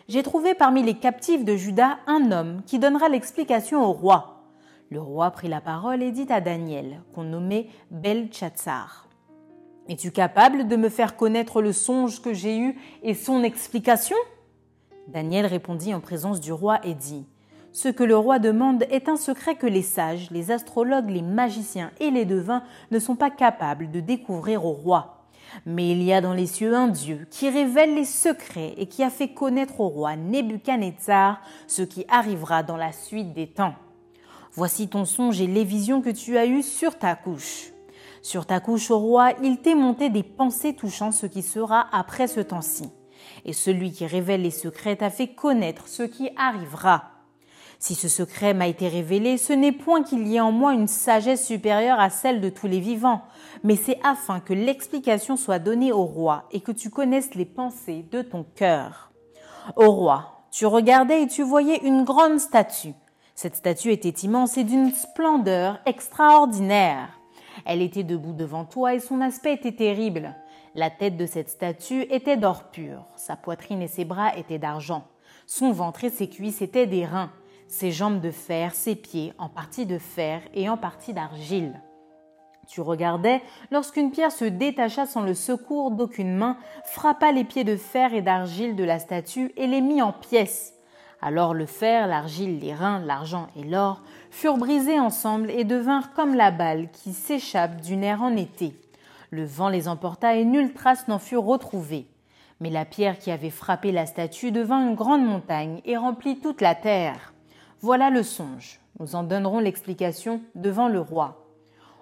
J'ai 0.10 0.22
trouvé 0.22 0.54
parmi 0.54 0.84
les 0.84 0.96
captifs 0.96 1.46
de 1.46 1.56
Juda 1.56 1.98
un 2.08 2.34
homme 2.34 2.62
qui 2.66 2.78
donnera 2.78 3.08
l'explication 3.08 3.82
au 3.82 3.94
roi. 3.94 4.44
Le 4.90 5.00
roi 5.00 5.32
prit 5.32 5.48
la 5.48 5.62
parole 5.62 6.04
et 6.04 6.12
dit 6.12 6.28
à 6.30 6.42
Daniel, 6.42 7.02
qu'on 7.14 7.24
nommait 7.24 7.70
Belshazzar. 7.90 9.08
Es-tu 9.88 10.12
capable 10.12 10.68
de 10.68 10.76
me 10.76 10.90
faire 10.90 11.16
connaître 11.16 11.62
le 11.62 11.72
songe 11.72 12.22
que 12.22 12.34
j'ai 12.34 12.60
eu 12.60 12.78
et 13.02 13.14
son 13.14 13.42
explication? 13.42 14.18
Daniel 15.08 15.46
répondit 15.46 15.94
en 15.94 16.02
présence 16.02 16.42
du 16.42 16.52
roi 16.52 16.80
et 16.84 16.96
dit 16.96 17.26
Ce 17.72 17.88
que 17.88 18.04
le 18.04 18.18
roi 18.18 18.40
demande 18.40 18.84
est 18.92 19.08
un 19.08 19.18
secret 19.18 19.56
que 19.56 19.68
les 19.68 19.84
sages, 19.84 20.30
les 20.32 20.52
astrologues, 20.52 21.10
les 21.10 21.22
magiciens 21.22 21.92
et 22.02 22.12
les 22.12 22.26
devins 22.26 22.64
ne 22.92 23.00
sont 23.00 23.16
pas 23.16 23.30
capables 23.30 23.90
de 23.90 24.02
découvrir 24.02 24.66
au 24.66 24.74
roi. 24.74 25.15
Mais 25.66 25.92
il 25.92 26.04
y 26.04 26.14
a 26.14 26.22
dans 26.22 26.34
les 26.34 26.48
cieux 26.48 26.76
un 26.76 26.88
Dieu 26.88 27.28
qui 27.30 27.50
révèle 27.50 27.96
les 27.96 28.06
secrets 28.06 28.74
et 28.78 28.88
qui 28.88 29.04
a 29.04 29.10
fait 29.10 29.34
connaître 29.34 29.80
au 29.80 29.88
roi 29.88 30.16
Nebuchadnezzar 30.16 31.42
ce 31.68 31.82
qui 31.82 32.06
arrivera 32.10 32.64
dans 32.64 32.78
la 32.78 32.92
suite 32.92 33.34
des 33.34 33.48
temps. 33.48 33.76
Voici 34.54 34.88
ton 34.88 35.06
songe 35.06 35.42
et 35.42 35.48
les 35.48 35.64
visions 35.64 36.02
que 36.02 36.10
tu 36.10 36.38
as 36.38 36.46
eues 36.46 36.64
sur 36.64 36.98
ta 36.98 37.16
couche. 37.16 37.72
Sur 38.22 38.46
ta 38.46 38.60
couche, 38.60 38.90
au 38.90 38.98
roi, 38.98 39.34
il 39.44 39.58
t'est 39.58 39.76
monté 39.76 40.10
des 40.10 40.24
pensées 40.24 40.74
touchant 40.74 41.12
ce 41.12 41.26
qui 41.26 41.44
sera 41.44 41.88
après 41.92 42.28
ce 42.28 42.40
temps-ci. 42.40 42.90
Et 43.44 43.54
celui 43.54 43.92
qui 43.92 44.06
révèle 44.06 44.42
les 44.42 44.52
secrets 44.52 44.96
t'a 44.96 45.10
fait 45.10 45.28
connaître 45.28 45.88
ce 45.88 46.04
qui 46.04 46.30
arrivera. 46.38 47.15
Si 47.86 47.94
ce 47.94 48.08
secret 48.08 48.56
m'a 48.56 48.68
été 48.68 48.88
révélé, 48.88 49.38
ce 49.38 49.54
n'est 49.54 49.72
point 49.72 50.02
qu'il 50.02 50.28
y 50.28 50.38
ait 50.38 50.42
en 50.42 50.52
moi 50.52 50.74
une 50.74 50.88
sagesse 50.88 51.46
supérieure 51.46 52.00
à 52.00 52.10
celle 52.10 52.42
de 52.42 52.50
tous 52.50 52.66
les 52.66 52.80
vivants, 52.80 53.22
mais 53.64 53.76
c'est 53.76 54.00
afin 54.04 54.40
que 54.40 54.56
l'explication 54.56 55.38
soit 55.38 55.60
donnée 55.60 55.92
au 55.92 56.04
roi 56.04 56.46
et 56.52 56.62
que 56.62 56.72
tu 56.72 56.90
connaisses 56.90 57.36
les 57.36 57.46
pensées 57.46 58.04
de 58.10 58.24
ton 58.24 58.44
cœur. 58.56 59.12
Au 59.76 59.92
roi, 59.92 60.42
tu 60.50 60.66
regardais 60.66 61.22
et 61.22 61.28
tu 61.28 61.44
voyais 61.44 61.78
une 61.86 62.06
grande 62.06 62.40
statue. 62.40 62.96
Cette 63.36 63.58
statue 63.58 63.92
était 63.92 64.26
immense 64.26 64.58
et 64.58 64.64
d'une 64.64 64.92
splendeur 64.92 65.78
extraordinaire. 65.86 67.20
Elle 67.68 67.84
était 67.84 68.02
debout 68.02 68.34
devant 68.34 68.66
toi 68.66 68.96
et 68.96 69.00
son 69.00 69.22
aspect 69.22 69.54
était 69.54 69.76
terrible. 69.76 70.34
La 70.74 70.90
tête 70.90 71.18
de 71.18 71.28
cette 71.28 71.50
statue 71.50 72.02
était 72.10 72.36
d'or 72.36 72.64
pur, 72.72 73.06
sa 73.16 73.36
poitrine 73.36 73.84
et 73.84 73.88
ses 73.88 74.06
bras 74.06 74.36
étaient 74.36 74.58
d'argent, 74.58 75.06
son 75.46 75.72
ventre 75.72 76.04
et 76.06 76.10
ses 76.10 76.28
cuisses 76.30 76.64
étaient 76.64 76.88
d'airain, 76.88 77.30
ses 77.68 77.92
jambes 77.92 78.22
de 78.22 78.32
fer, 78.32 78.74
ses 78.74 78.96
pieds 78.96 79.34
en 79.38 79.50
partie 79.50 79.86
de 79.86 79.98
fer 79.98 80.42
et 80.54 80.70
en 80.70 80.78
partie 80.78 81.14
d'argile. 81.14 81.82
Tu 82.68 82.82
regardais 82.82 83.42
lorsqu'une 83.72 84.12
pierre 84.12 84.32
se 84.32 84.46
détacha 84.46 85.06
sans 85.06 85.22
le 85.22 85.34
secours 85.34 85.92
d'aucune 85.92 86.36
main, 86.36 86.58
frappa 86.84 87.32
les 87.32 87.44
pieds 87.44 87.64
de 87.64 87.78
fer 87.78 88.14
et 88.14 88.22
d'argile 88.22 88.76
de 88.76 88.84
la 88.84 89.00
statue 89.00 89.52
et 89.56 89.68
les 89.68 89.82
mit 89.82 90.02
en 90.02 90.12
pièces. 90.12 90.74
Alors 91.22 91.54
le 91.54 91.66
fer, 91.66 92.08
l'argile, 92.08 92.60
les 92.60 92.74
reins, 92.74 93.00
l'argent 93.00 93.48
et 93.56 93.64
l'or 93.64 94.02
furent 94.32 94.58
brisés 94.58 95.00
ensemble 95.00 95.50
et 95.52 95.64
devinrent 95.64 96.14
comme 96.14 96.36
la 96.36 96.52
balle 96.52 96.90
qui 96.92 97.14
s'échappe 97.14 97.82
du 97.82 97.98
nerf 97.98 98.22
en 98.22 98.36
été. 98.36 98.76
Le 99.32 99.46
vent 99.46 99.70
les 99.70 99.88
emporta 99.88 100.36
et 100.36 100.46
nulle 100.46 100.74
trace 100.74 101.08
n'en 101.08 101.20
fut 101.20 101.38
retrouvée. 101.38 102.08
Mais 102.60 102.70
la 102.70 102.86
pierre 102.86 103.20
qui 103.20 103.32
avait 103.32 103.50
frappé 103.50 103.92
la 103.92 104.06
statue 104.06 104.52
devint 104.52 104.88
une 104.88 104.96
grande 104.96 105.26
montagne 105.26 105.82
et 105.86 105.98
remplit 105.98 106.40
toute 106.40 106.62
la 106.62 106.74
terre. 106.74 107.35
Voilà 107.86 108.10
le 108.10 108.24
songe. 108.24 108.80
Nous 109.00 109.16
en 109.16 109.22
donnerons 109.22 109.60
l'explication 109.60 110.42
devant 110.56 110.88
le 110.88 111.00
roi. 111.00 111.46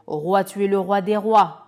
Ô 0.08 0.16
roi, 0.16 0.46
tu 0.46 0.64
es 0.64 0.68
le 0.70 0.80
roi 0.80 1.02
des 1.02 1.18
rois, 1.18 1.66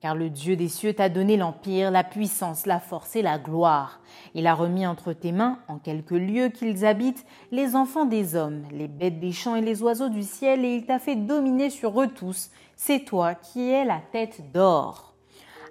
car 0.00 0.14
le 0.14 0.30
Dieu 0.30 0.56
des 0.56 0.70
cieux 0.70 0.94
t'a 0.94 1.10
donné 1.10 1.36
l'empire, 1.36 1.90
la 1.90 2.02
puissance, 2.02 2.64
la 2.64 2.80
force 2.80 3.14
et 3.14 3.20
la 3.20 3.38
gloire. 3.38 4.00
Il 4.32 4.46
a 4.46 4.54
remis 4.54 4.86
entre 4.86 5.12
tes 5.12 5.32
mains, 5.32 5.58
en 5.68 5.76
quelques 5.76 6.12
lieux 6.12 6.48
qu'ils 6.48 6.86
habitent, 6.86 7.26
les 7.52 7.76
enfants 7.76 8.06
des 8.06 8.36
hommes, 8.36 8.62
les 8.72 8.88
bêtes 8.88 9.20
des 9.20 9.32
champs 9.32 9.54
et 9.54 9.60
les 9.60 9.82
oiseaux 9.82 10.08
du 10.08 10.22
ciel, 10.22 10.64
et 10.64 10.74
il 10.74 10.86
t'a 10.86 10.98
fait 10.98 11.16
dominer 11.16 11.68
sur 11.68 12.00
eux 12.00 12.08
tous. 12.08 12.48
C'est 12.74 13.04
toi 13.04 13.34
qui 13.34 13.68
es 13.68 13.84
la 13.84 14.00
tête 14.12 14.50
d'or. 14.50 15.12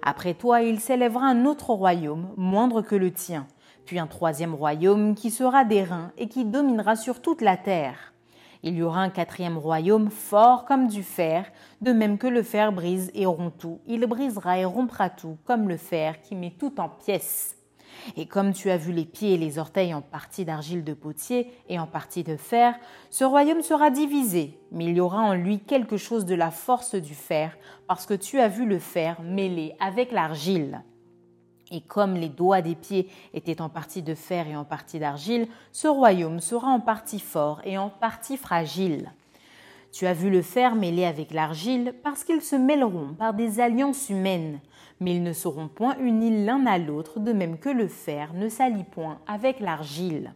Après 0.02 0.34
toi, 0.34 0.62
il 0.62 0.78
s'élèvera 0.78 1.26
un 1.26 1.46
autre 1.46 1.70
royaume, 1.70 2.28
moindre 2.36 2.80
que 2.80 2.94
le 2.94 3.12
tien, 3.12 3.48
puis 3.88 3.98
un 3.98 4.06
troisième 4.06 4.54
royaume 4.54 5.14
qui 5.14 5.30
sera 5.30 5.64
d'airain 5.64 6.12
et 6.18 6.28
qui 6.28 6.44
dominera 6.44 6.94
sur 6.94 7.22
toute 7.22 7.40
la 7.40 7.56
terre. 7.56 8.12
Il 8.62 8.74
y 8.74 8.82
aura 8.82 9.00
un 9.00 9.08
quatrième 9.08 9.56
royaume 9.56 10.10
fort 10.10 10.66
comme 10.66 10.88
du 10.88 11.02
fer, 11.02 11.46
de 11.80 11.92
même 11.92 12.18
que 12.18 12.26
le 12.26 12.42
fer 12.42 12.70
brise 12.70 13.10
et 13.14 13.24
rompt 13.24 13.56
tout. 13.56 13.80
Il 13.86 14.04
brisera 14.04 14.58
et 14.58 14.66
rompra 14.66 15.08
tout, 15.08 15.38
comme 15.46 15.70
le 15.70 15.78
fer 15.78 16.20
qui 16.20 16.34
met 16.34 16.52
tout 16.58 16.78
en 16.78 16.90
pièces. 16.90 17.56
Et 18.18 18.26
comme 18.26 18.52
tu 18.52 18.68
as 18.68 18.76
vu 18.76 18.92
les 18.92 19.06
pieds 19.06 19.32
et 19.32 19.38
les 19.38 19.58
orteils 19.58 19.94
en 19.94 20.02
partie 20.02 20.44
d'argile 20.44 20.84
de 20.84 20.92
potier 20.92 21.50
et 21.70 21.78
en 21.78 21.86
partie 21.86 22.24
de 22.24 22.36
fer, 22.36 22.74
ce 23.08 23.24
royaume 23.24 23.62
sera 23.62 23.90
divisé, 23.90 24.60
mais 24.70 24.84
il 24.84 24.98
y 24.98 25.00
aura 25.00 25.22
en 25.22 25.32
lui 25.32 25.60
quelque 25.60 25.96
chose 25.96 26.26
de 26.26 26.34
la 26.34 26.50
force 26.50 26.94
du 26.94 27.14
fer, 27.14 27.56
parce 27.86 28.04
que 28.04 28.12
tu 28.12 28.38
as 28.38 28.48
vu 28.48 28.66
le 28.66 28.80
fer 28.80 29.18
mêlé 29.22 29.74
avec 29.80 30.12
l'argile. 30.12 30.82
Et 31.70 31.80
comme 31.80 32.14
les 32.14 32.28
doigts 32.28 32.62
des 32.62 32.74
pieds 32.74 33.08
étaient 33.34 33.60
en 33.60 33.68
partie 33.68 34.02
de 34.02 34.14
fer 34.14 34.48
et 34.48 34.56
en 34.56 34.64
partie 34.64 34.98
d'argile, 34.98 35.48
ce 35.70 35.86
royaume 35.86 36.40
sera 36.40 36.68
en 36.68 36.80
partie 36.80 37.20
fort 37.20 37.60
et 37.64 37.76
en 37.76 37.90
partie 37.90 38.38
fragile. 38.38 39.12
Tu 39.92 40.06
as 40.06 40.14
vu 40.14 40.30
le 40.30 40.42
fer 40.42 40.74
mêlé 40.74 41.04
avec 41.04 41.32
l'argile 41.32 41.94
parce 42.02 42.24
qu'ils 42.24 42.42
se 42.42 42.56
mêleront 42.56 43.14
par 43.18 43.34
des 43.34 43.60
alliances 43.60 44.08
humaines, 44.08 44.60
mais 45.00 45.16
ils 45.16 45.22
ne 45.22 45.32
seront 45.32 45.68
point 45.68 45.96
unis 45.98 46.44
l'un 46.44 46.66
à 46.66 46.78
l'autre, 46.78 47.20
de 47.20 47.32
même 47.32 47.58
que 47.58 47.68
le 47.68 47.88
fer 47.88 48.32
ne 48.34 48.48
s'allie 48.48 48.84
point 48.84 49.18
avec 49.26 49.60
l'argile. 49.60 50.34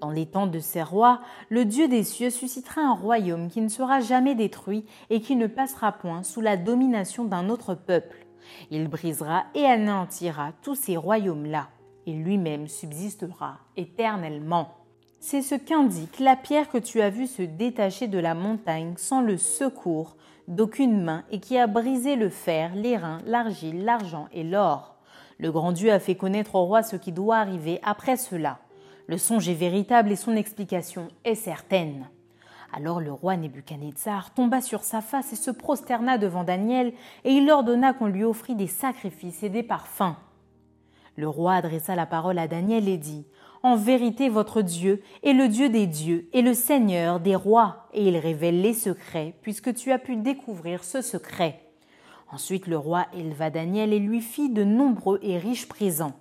Dans 0.00 0.10
les 0.10 0.26
temps 0.26 0.46
de 0.46 0.58
ces 0.58 0.82
rois, 0.82 1.20
le 1.48 1.64
Dieu 1.64 1.88
des 1.88 2.04
cieux 2.04 2.30
suscitera 2.30 2.82
un 2.82 2.94
royaume 2.94 3.48
qui 3.48 3.60
ne 3.60 3.68
sera 3.68 4.00
jamais 4.00 4.34
détruit 4.34 4.84
et 5.10 5.20
qui 5.20 5.36
ne 5.36 5.46
passera 5.46 5.92
point 5.92 6.22
sous 6.22 6.40
la 6.40 6.56
domination 6.56 7.24
d'un 7.24 7.48
autre 7.48 7.74
peuple. 7.74 8.25
Il 8.70 8.88
brisera 8.88 9.44
et 9.54 9.64
anéantira 9.64 10.52
tous 10.62 10.74
ces 10.74 10.96
royaumes-là, 10.96 11.68
et 12.06 12.12
lui-même 12.12 12.68
subsistera 12.68 13.58
éternellement. 13.76 14.74
C'est 15.20 15.42
ce 15.42 15.54
qu'indique 15.54 16.20
la 16.20 16.36
pierre 16.36 16.68
que 16.68 16.78
tu 16.78 17.00
as 17.00 17.10
vue 17.10 17.26
se 17.26 17.42
détacher 17.42 18.06
de 18.06 18.18
la 18.18 18.34
montagne 18.34 18.94
sans 18.96 19.22
le 19.22 19.36
secours 19.36 20.16
d'aucune 20.46 21.02
main 21.02 21.24
et 21.30 21.40
qui 21.40 21.58
a 21.58 21.66
brisé 21.66 22.14
le 22.16 22.28
fer, 22.28 22.74
l'airain, 22.74 23.18
l'argile, 23.26 23.84
l'argent 23.84 24.28
et 24.32 24.44
l'or. 24.44 24.96
Le 25.38 25.50
grand 25.50 25.72
Dieu 25.72 25.92
a 25.92 25.98
fait 25.98 26.14
connaître 26.14 26.54
au 26.54 26.64
roi 26.64 26.82
ce 26.82 26.96
qui 26.96 27.12
doit 27.12 27.38
arriver 27.38 27.80
après 27.82 28.16
cela. 28.16 28.58
Le 29.06 29.18
songe 29.18 29.48
est 29.48 29.54
véritable 29.54 30.12
et 30.12 30.16
son 30.16 30.36
explication 30.36 31.08
est 31.24 31.34
certaine. 31.34 32.08
Alors 32.72 33.00
le 33.00 33.12
roi 33.12 33.36
Nebuchadnezzar 33.36 34.34
tomba 34.34 34.60
sur 34.60 34.82
sa 34.82 35.00
face 35.00 35.32
et 35.32 35.36
se 35.36 35.50
prosterna 35.50 36.18
devant 36.18 36.44
Daniel, 36.44 36.92
et 37.24 37.32
il 37.32 37.50
ordonna 37.50 37.92
qu'on 37.92 38.06
lui 38.06 38.24
offrit 38.24 38.54
des 38.54 38.66
sacrifices 38.66 39.42
et 39.42 39.48
des 39.48 39.62
parfums. 39.62 40.16
Le 41.16 41.28
roi 41.28 41.54
adressa 41.54 41.94
la 41.94 42.06
parole 42.06 42.38
à 42.38 42.48
Daniel 42.48 42.88
et 42.88 42.98
dit 42.98 43.24
En 43.62 43.76
vérité, 43.76 44.28
votre 44.28 44.60
Dieu 44.60 45.02
est 45.22 45.32
le 45.32 45.48
Dieu 45.48 45.68
des 45.68 45.86
dieux 45.86 46.28
et 46.32 46.42
le 46.42 46.52
Seigneur 46.52 47.20
des 47.20 47.36
rois, 47.36 47.88
et 47.94 48.06
il 48.06 48.16
révèle 48.18 48.60
les 48.60 48.74
secrets, 48.74 49.34
puisque 49.40 49.72
tu 49.74 49.92
as 49.92 49.98
pu 49.98 50.16
découvrir 50.16 50.84
ce 50.84 51.00
secret. 51.00 51.62
Ensuite 52.30 52.66
le 52.66 52.76
roi 52.76 53.06
éleva 53.14 53.50
Daniel 53.50 53.92
et 53.92 53.98
lui 53.98 54.20
fit 54.20 54.50
de 54.50 54.64
nombreux 54.64 55.20
et 55.22 55.38
riches 55.38 55.68
présents. 55.68 56.14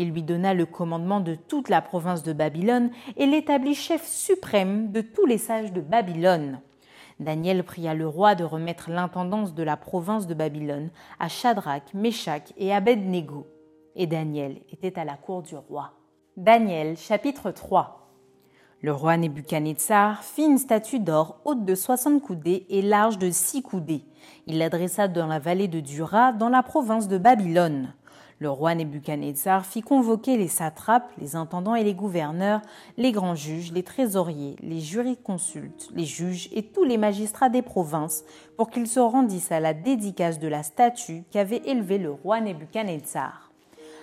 Il 0.00 0.12
lui 0.12 0.22
donna 0.22 0.54
le 0.54 0.64
commandement 0.64 1.18
de 1.18 1.34
toute 1.34 1.68
la 1.68 1.82
province 1.82 2.22
de 2.22 2.32
Babylone 2.32 2.92
et 3.16 3.26
l'établit 3.26 3.74
chef 3.74 4.06
suprême 4.06 4.92
de 4.92 5.00
tous 5.00 5.26
les 5.26 5.38
sages 5.38 5.72
de 5.72 5.80
Babylone. 5.80 6.60
Daniel 7.18 7.64
pria 7.64 7.94
le 7.94 8.06
roi 8.06 8.36
de 8.36 8.44
remettre 8.44 8.90
l'intendance 8.90 9.54
de 9.54 9.64
la 9.64 9.76
province 9.76 10.28
de 10.28 10.34
Babylone 10.34 10.90
à 11.18 11.26
Shadrach, 11.26 11.94
Meshach 11.94 12.52
et 12.56 12.72
Abednego. 12.72 13.48
Et 13.96 14.06
Daniel 14.06 14.60
était 14.70 15.00
à 15.00 15.04
la 15.04 15.16
cour 15.16 15.42
du 15.42 15.56
roi. 15.56 15.90
Daniel 16.36 16.96
chapitre 16.96 17.50
3 17.50 18.08
Le 18.82 18.92
roi 18.92 19.16
Nebuchadnezzar 19.16 20.22
fit 20.22 20.44
une 20.44 20.58
statue 20.58 21.00
d'or 21.00 21.40
haute 21.44 21.64
de 21.64 21.74
soixante 21.74 22.22
coudées 22.22 22.66
et 22.68 22.82
large 22.82 23.18
de 23.18 23.30
six 23.30 23.62
coudées. 23.62 24.04
Il 24.46 24.58
l'adressa 24.58 25.08
dans 25.08 25.26
la 25.26 25.40
vallée 25.40 25.66
de 25.66 25.80
Dura, 25.80 26.30
dans 26.30 26.50
la 26.50 26.62
province 26.62 27.08
de 27.08 27.18
Babylone. 27.18 27.94
Le 28.40 28.50
roi 28.50 28.76
Nebuchadnezzar 28.76 29.66
fit 29.66 29.80
convoquer 29.82 30.36
les 30.36 30.46
satrapes, 30.46 31.10
les 31.18 31.34
intendants 31.34 31.74
et 31.74 31.82
les 31.82 31.94
gouverneurs, 31.94 32.62
les 32.96 33.10
grands 33.10 33.34
juges, 33.34 33.72
les 33.72 33.82
trésoriers, 33.82 34.54
les 34.60 34.78
jurisconsultes, 34.78 35.90
les 35.92 36.04
juges 36.04 36.48
et 36.52 36.62
tous 36.62 36.84
les 36.84 36.98
magistrats 36.98 37.48
des 37.48 37.62
provinces 37.62 38.22
pour 38.56 38.70
qu'ils 38.70 38.86
se 38.86 39.00
rendissent 39.00 39.50
à 39.50 39.58
la 39.58 39.74
dédicace 39.74 40.38
de 40.38 40.46
la 40.46 40.62
statue 40.62 41.24
qu'avait 41.32 41.62
élevée 41.64 41.98
le 41.98 42.12
roi 42.12 42.40
Nebuchadnezzar. 42.40 43.50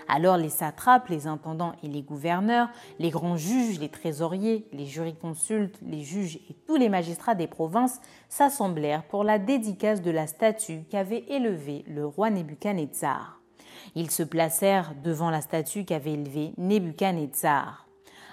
Alors 0.10 0.36
les 0.36 0.50
satrapes, 0.50 1.08
les 1.08 1.28
intendants 1.28 1.74
et 1.82 1.88
les 1.88 2.04
gouverneurs, 2.04 2.68
les 3.00 3.12
grands 3.12 3.38
juges, 3.38 3.80
les 3.80 3.90
trésoriers, 3.90 4.68
les 4.74 4.86
jurisconsultes, 4.86 5.80
les 5.82 6.02
juges 6.02 6.40
et 6.50 6.56
tous 6.68 6.76
les 6.76 6.90
magistrats 6.90 7.36
des 7.36 7.48
provinces 7.48 8.02
s'assemblèrent 8.28 9.04
pour 9.04 9.24
la 9.24 9.40
dédicace 9.40 10.02
de 10.02 10.12
la 10.12 10.28
statue 10.28 10.84
qu'avait 10.90 11.24
élevée 11.30 11.86
le 11.88 12.06
roi 12.06 12.30
Nebuchadnezzar. 12.30 13.45
Ils 13.94 14.10
se 14.10 14.24
placèrent 14.24 14.94
devant 15.04 15.30
la 15.30 15.42
statue 15.42 15.86
qu'avait 15.86 16.14
élevée 16.14 16.54
Nebuchadnezzar. 16.58 17.86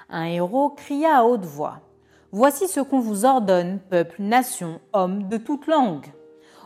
Un 0.09 0.25
héros 0.25 0.71
cria 0.71 1.18
à 1.18 1.25
haute 1.25 1.44
voix 1.44 1.80
Voici 2.35 2.66
ce 2.66 2.80
qu'on 2.80 3.00
vous 3.00 3.26
ordonne, 3.26 3.78
peuple, 3.90 4.23
nation, 4.23 4.80
homme 4.94 5.28
de 5.28 5.37
toute 5.37 5.66
langue. 5.66 6.06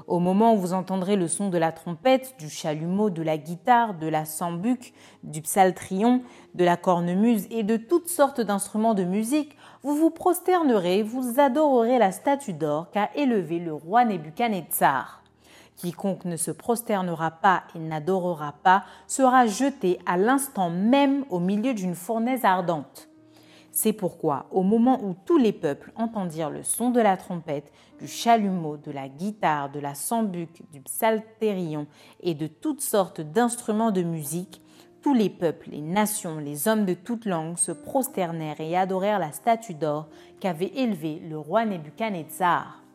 Au 0.06 0.20
moment 0.20 0.54
où 0.54 0.58
vous 0.58 0.72
entendrez 0.72 1.16
le 1.16 1.26
son 1.26 1.48
de 1.48 1.58
la 1.58 1.72
trompette, 1.72 2.36
du 2.38 2.48
chalumeau, 2.48 3.10
de 3.10 3.22
la 3.22 3.36
guitare, 3.36 3.94
de 3.94 4.06
la 4.06 4.24
sambuc, 4.24 4.94
du 5.24 5.42
psaltrion, 5.42 6.22
de 6.54 6.64
la 6.64 6.76
cornemuse 6.76 7.48
et 7.50 7.64
de 7.64 7.76
toutes 7.76 8.08
sortes 8.08 8.40
d'instruments 8.40 8.94
de 8.94 9.02
musique, 9.02 9.56
vous 9.82 9.96
vous 9.96 10.10
prosternerez, 10.10 11.02
vous 11.02 11.40
adorerez 11.40 11.98
la 11.98 12.12
statue 12.12 12.52
d'or 12.52 12.92
qu'a 12.92 13.10
élevée 13.16 13.58
le 13.58 13.74
roi 13.74 14.04
Nebuchadnezzar. 14.04 15.24
Quiconque 15.76 16.24
ne 16.24 16.36
se 16.36 16.50
prosternera 16.50 17.30
pas 17.30 17.64
et 17.74 17.78
n'adorera 17.78 18.54
pas 18.62 18.84
sera 19.06 19.46
jeté 19.46 19.98
à 20.06 20.16
l'instant 20.16 20.70
même 20.70 21.24
au 21.30 21.38
milieu 21.38 21.74
d'une 21.74 21.94
fournaise 21.94 22.44
ardente. 22.44 23.08
C'est 23.72 23.92
pourquoi, 23.92 24.46
au 24.52 24.62
moment 24.62 25.04
où 25.04 25.14
tous 25.26 25.36
les 25.36 25.52
peuples 25.52 25.92
entendirent 25.96 26.48
le 26.48 26.62
son 26.62 26.88
de 26.88 27.00
la 27.00 27.18
trompette, 27.18 27.70
du 28.00 28.08
chalumeau, 28.08 28.78
de 28.78 28.90
la 28.90 29.06
guitare, 29.06 29.70
de 29.70 29.80
la 29.80 29.94
sambuc, 29.94 30.62
du 30.72 30.80
psalterion 30.80 31.86
et 32.20 32.32
de 32.32 32.46
toutes 32.46 32.80
sortes 32.80 33.20
d'instruments 33.20 33.90
de 33.90 34.02
musique, 34.02 34.62
tous 35.02 35.12
les 35.12 35.28
peuples, 35.28 35.68
les 35.70 35.82
nations, 35.82 36.38
les 36.38 36.68
hommes 36.68 36.86
de 36.86 36.94
toutes 36.94 37.26
langues 37.26 37.58
se 37.58 37.70
prosternèrent 37.70 38.60
et 38.60 38.76
adorèrent 38.76 39.18
la 39.18 39.32
statue 39.32 39.74
d'or 39.74 40.08
qu'avait 40.40 40.72
élevée 40.74 41.20
le 41.28 41.38
roi 41.38 41.66
Nebuchadnezzar. 41.66 42.85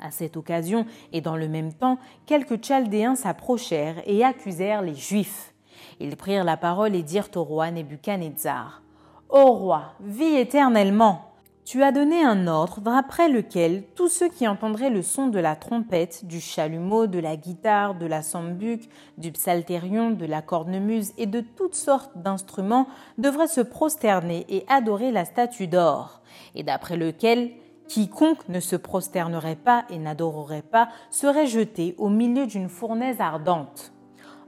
À 0.00 0.10
cette 0.10 0.36
occasion, 0.36 0.86
et 1.12 1.20
dans 1.20 1.36
le 1.36 1.48
même 1.48 1.72
temps, 1.72 1.98
quelques 2.26 2.64
Chaldéens 2.64 3.16
s'approchèrent 3.16 4.02
et 4.06 4.24
accusèrent 4.24 4.82
les 4.82 4.94
Juifs. 4.94 5.54
Ils 6.00 6.16
prirent 6.16 6.44
la 6.44 6.56
parole 6.56 6.94
et 6.94 7.02
dirent 7.02 7.28
au 7.36 7.44
roi 7.44 7.70
Nebuchadnezzar 7.70 8.82
Ô 9.28 9.52
roi, 9.52 9.94
vis 10.00 10.36
éternellement 10.36 11.30
tu 11.70 11.84
as 11.84 11.92
donné 11.92 12.24
un 12.24 12.48
ordre 12.48 12.88
après 12.88 13.28
lequel 13.28 13.84
tous 13.94 14.08
ceux 14.08 14.28
qui 14.28 14.48
entendraient 14.48 14.90
le 14.90 15.02
son 15.02 15.28
de 15.28 15.38
la 15.38 15.54
trompette, 15.54 16.24
du 16.24 16.40
chalumeau, 16.40 17.06
de 17.06 17.20
la 17.20 17.36
guitare, 17.36 17.94
de 17.94 18.06
la 18.06 18.22
sambuc, 18.22 18.88
du 19.18 19.30
psalterion, 19.30 20.10
de 20.10 20.26
la 20.26 20.42
cornemuse 20.42 21.12
et 21.16 21.26
de 21.26 21.40
toutes 21.40 21.76
sortes 21.76 22.10
d'instruments 22.16 22.88
devraient 23.18 23.46
se 23.46 23.60
prosterner 23.60 24.46
et 24.48 24.64
adorer 24.66 25.12
la 25.12 25.24
statue 25.24 25.68
d'or, 25.68 26.22
et 26.56 26.64
d'après 26.64 26.96
lequel 26.96 27.52
Quiconque 27.90 28.48
ne 28.48 28.60
se 28.60 28.76
prosternerait 28.76 29.56
pas 29.56 29.84
et 29.90 29.98
n'adorerait 29.98 30.62
pas 30.62 30.90
serait 31.10 31.48
jeté 31.48 31.96
au 31.98 32.08
milieu 32.08 32.46
d'une 32.46 32.68
fournaise 32.68 33.20
ardente. 33.20 33.92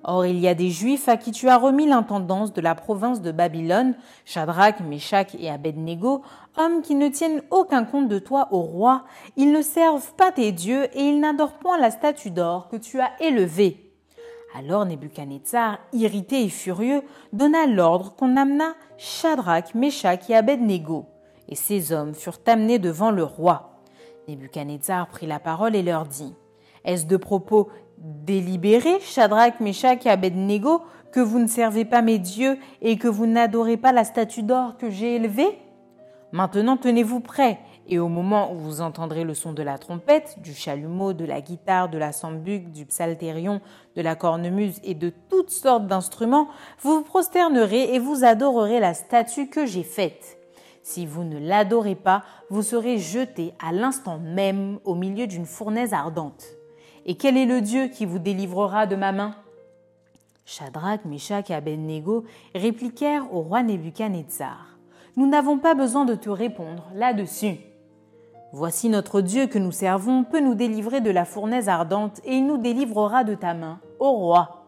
Or 0.05 0.25
il 0.27 0.39
y 0.39 0.47
a 0.47 0.55
des 0.55 0.71
Juifs 0.71 1.09
à 1.09 1.17
qui 1.17 1.33
tu 1.33 1.49
as 1.49 1.57
remis 1.57 1.89
l'intendance 1.89 2.53
de 2.53 2.61
la 2.61 2.77
province 2.77 3.21
de 3.21 3.33
Babylone, 3.33 3.97
Shadrach, 4.25 4.79
Meshach 4.79 5.35
et 5.37 5.51
Abednego, 5.51 6.23
hommes 6.57 6.83
qui 6.83 6.95
ne 6.95 7.09
tiennent 7.09 7.43
aucun 7.51 7.83
compte 7.83 8.07
de 8.07 8.21
toi 8.21 8.47
au 8.53 8.61
roi, 8.61 9.03
ils 9.37 9.51
ne 9.51 9.61
servent 9.61 10.15
pas 10.15 10.31
tes 10.31 10.53
dieux 10.53 10.85
et 10.97 11.03
ils 11.03 11.19
n'adorent 11.19 11.59
point 11.59 11.79
la 11.79 11.91
statue 11.91 12.31
d'or 12.31 12.69
que 12.69 12.77
tu 12.77 13.01
as 13.01 13.11
élevée. 13.21 13.93
Alors 14.57 14.87
Nebuchadnezzar, 14.87 15.79
irrité 15.93 16.45
et 16.45 16.49
furieux, 16.49 17.03
donna 17.33 17.67
l'ordre 17.67 18.15
qu'on 18.15 18.37
amena 18.37 18.75
Shadrach, 18.99 19.75
Meshach 19.75 20.31
et 20.31 20.37
Abednego, 20.37 21.07
et 21.53 21.55
ces 21.55 21.93
hommes 21.93 22.15
furent 22.15 22.41
amenés 22.47 22.79
devant 22.79 23.11
le 23.11 23.25
roi. 23.25 23.79
Nebuchadnezzar 24.27 25.07
prit 25.09 25.27
la 25.27 25.39
parole 25.39 25.77
et 25.77 25.83
leur 25.83 26.07
dit 26.07 26.35
Est-ce 26.87 27.05
de 27.05 27.19
propos 27.19 27.69
délibérés, 27.99 29.01
Shadrach, 29.01 29.61
Meshach 29.61 30.07
et 30.07 30.09
Abednego, 30.09 30.81
que 31.13 31.21
vous 31.21 31.39
ne 31.39 31.47
servez 31.47 31.85
pas 31.85 32.01
mes 32.01 32.19
dieux 32.19 32.57
et 32.81 32.97
que 32.97 33.07
vous 33.07 33.27
n'adorez 33.27 33.77
pas 33.77 33.93
la 33.93 34.05
statue 34.05 34.43
d'or 34.43 34.79
que 34.79 34.89
j'ai 34.89 35.17
élevée? 35.17 35.59
Maintenant 36.33 36.79
tenez-vous 36.79 37.21
prêts, 37.21 37.59
et 37.87 37.99
au 37.99 38.09
moment 38.09 38.55
où 38.55 38.57
vous 38.57 38.81
entendrez 38.81 39.23
le 39.23 39.35
son 39.35 39.53
de 39.53 39.63
la 39.63 39.77
trompette, 39.77 40.39
du 40.41 40.55
chalumeau, 40.55 41.13
de 41.13 41.27
la 41.27 41.43
guitare, 41.43 41.91
de 41.91 41.99
la 41.99 42.13
sambuc, 42.13 42.71
du 42.73 42.87
psalterion, 42.87 43.61
de 43.95 44.01
la 44.01 44.15
cornemuse 44.15 44.81
et 44.85 44.95
de 44.95 45.13
toutes 45.29 45.51
sortes 45.51 45.87
d'instruments, 45.87 46.49
vous 46.81 46.95
vous 46.95 47.03
prosternerez 47.03 47.95
et 47.95 47.99
vous 47.99 48.25
adorerez 48.25 48.81
la 48.81 48.95
statue 48.95 49.49
que 49.49 49.67
j'ai 49.67 49.83
faite. 49.83 50.39
Si 50.83 51.07
vous 51.07 51.25
ne 51.25 51.39
l'adorez 51.39 51.95
pas, 51.95 52.25
vous 52.51 52.63
serez 52.63 52.99
jeté 52.99 53.55
à 53.65 53.73
l'instant 53.73 54.19
même 54.19 54.79
au 54.85 54.95
milieu 54.95 55.27
d'une 55.27 55.47
fournaise 55.47 55.93
ardente. 55.93 56.45
Et 57.07 57.17
quel 57.17 57.37
est 57.37 57.47
le 57.47 57.61
Dieu 57.61 57.89
qui 57.89 58.05
vous 58.05 58.19
délivrera 58.19 58.87
de 58.87 58.97
ma 58.97 59.13
main? 59.13 59.37
Shadrach, 60.45 61.05
Meshach 61.05 61.51
et 61.51 61.55
Abednego 61.55 62.25
répliquèrent 62.55 63.33
au 63.33 63.41
roi 63.41 63.63
Nebuchadnezzar. 63.63 64.77
Nous 65.17 65.29
n'avons 65.29 65.59
pas 65.59 65.75
besoin 65.75 66.05
de 66.05 66.15
te 66.15 66.31
répondre 66.31 66.89
là-dessus. 66.95 67.57
Voici 68.53 68.89
notre 68.89 69.21
Dieu 69.21 69.47
que 69.47 69.59
nous 69.59 69.73
servons 69.73 70.25
peut 70.25 70.41
nous 70.41 70.55
délivrer 70.55 71.01
de 71.01 71.11
la 71.11 71.25
fournaise 71.25 71.69
ardente 71.69 72.21
et 72.25 72.35
il 72.35 72.47
nous 72.47 72.59
délivrera 72.59 73.25
de 73.25 73.35
ta 73.35 73.55
main, 73.55 73.81
ô 73.99 74.11
roi. 74.11 74.62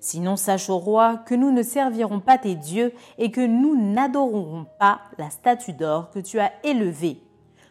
Sinon 0.00 0.36
sache 0.36 0.70
au 0.70 0.78
roi 0.78 1.16
que 1.26 1.34
nous 1.34 1.50
ne 1.50 1.62
servirons 1.62 2.20
pas 2.20 2.38
tes 2.38 2.54
dieux 2.54 2.92
et 3.18 3.30
que 3.30 3.44
nous 3.44 3.76
n'adorerons 3.76 4.66
pas 4.78 5.00
la 5.18 5.30
statue 5.30 5.72
d'or 5.72 6.10
que 6.10 6.20
tu 6.20 6.38
as 6.38 6.52
élevée. 6.62 7.20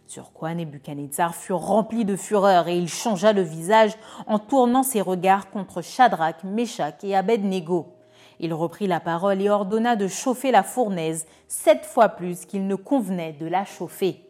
Sur 0.06 0.32
quoi 0.32 0.54
Nebuchadnezzar 0.54 1.36
fut 1.36 1.54
rempli 1.54 2.06
de 2.06 2.16
fureur 2.16 2.68
et 2.68 2.78
il 2.78 2.88
changea 2.88 3.34
le 3.34 3.42
visage 3.42 3.94
en 4.26 4.40
tournant 4.40 4.84
ses 4.84 5.02
regards 5.02 5.50
contre 5.50 5.82
Shadrach, 5.82 6.44
Meshach 6.44 7.04
et 7.04 7.16
Abednego. 7.16 7.94
Il 8.40 8.54
reprit 8.54 8.88
la 8.88 9.00
parole 9.00 9.42
et 9.42 9.50
ordonna 9.50 9.96
de 9.96 10.08
chauffer 10.08 10.52
la 10.52 10.64
fournaise 10.64 11.26
sept 11.48 11.86
fois 11.86 12.10
plus 12.10 12.46
qu'il 12.46 12.68
ne 12.68 12.76
convenait 12.76 13.34
de 13.34 13.48
la 13.48 13.66
chauffer. 13.66 14.27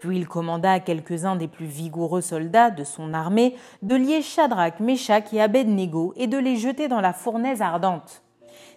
Puis 0.00 0.18
il 0.18 0.28
commanda 0.28 0.72
à 0.72 0.80
quelques-uns 0.80 1.36
des 1.36 1.48
plus 1.48 1.66
vigoureux 1.66 2.20
soldats 2.20 2.70
de 2.70 2.84
son 2.84 3.14
armée 3.14 3.56
de 3.82 3.96
lier 3.96 4.22
Shadrach, 4.22 4.80
Meshach 4.80 5.32
et 5.32 5.40
Abednego 5.40 6.12
et 6.16 6.26
de 6.26 6.38
les 6.38 6.56
jeter 6.56 6.88
dans 6.88 7.00
la 7.00 7.12
fournaise 7.12 7.62
ardente. 7.62 8.22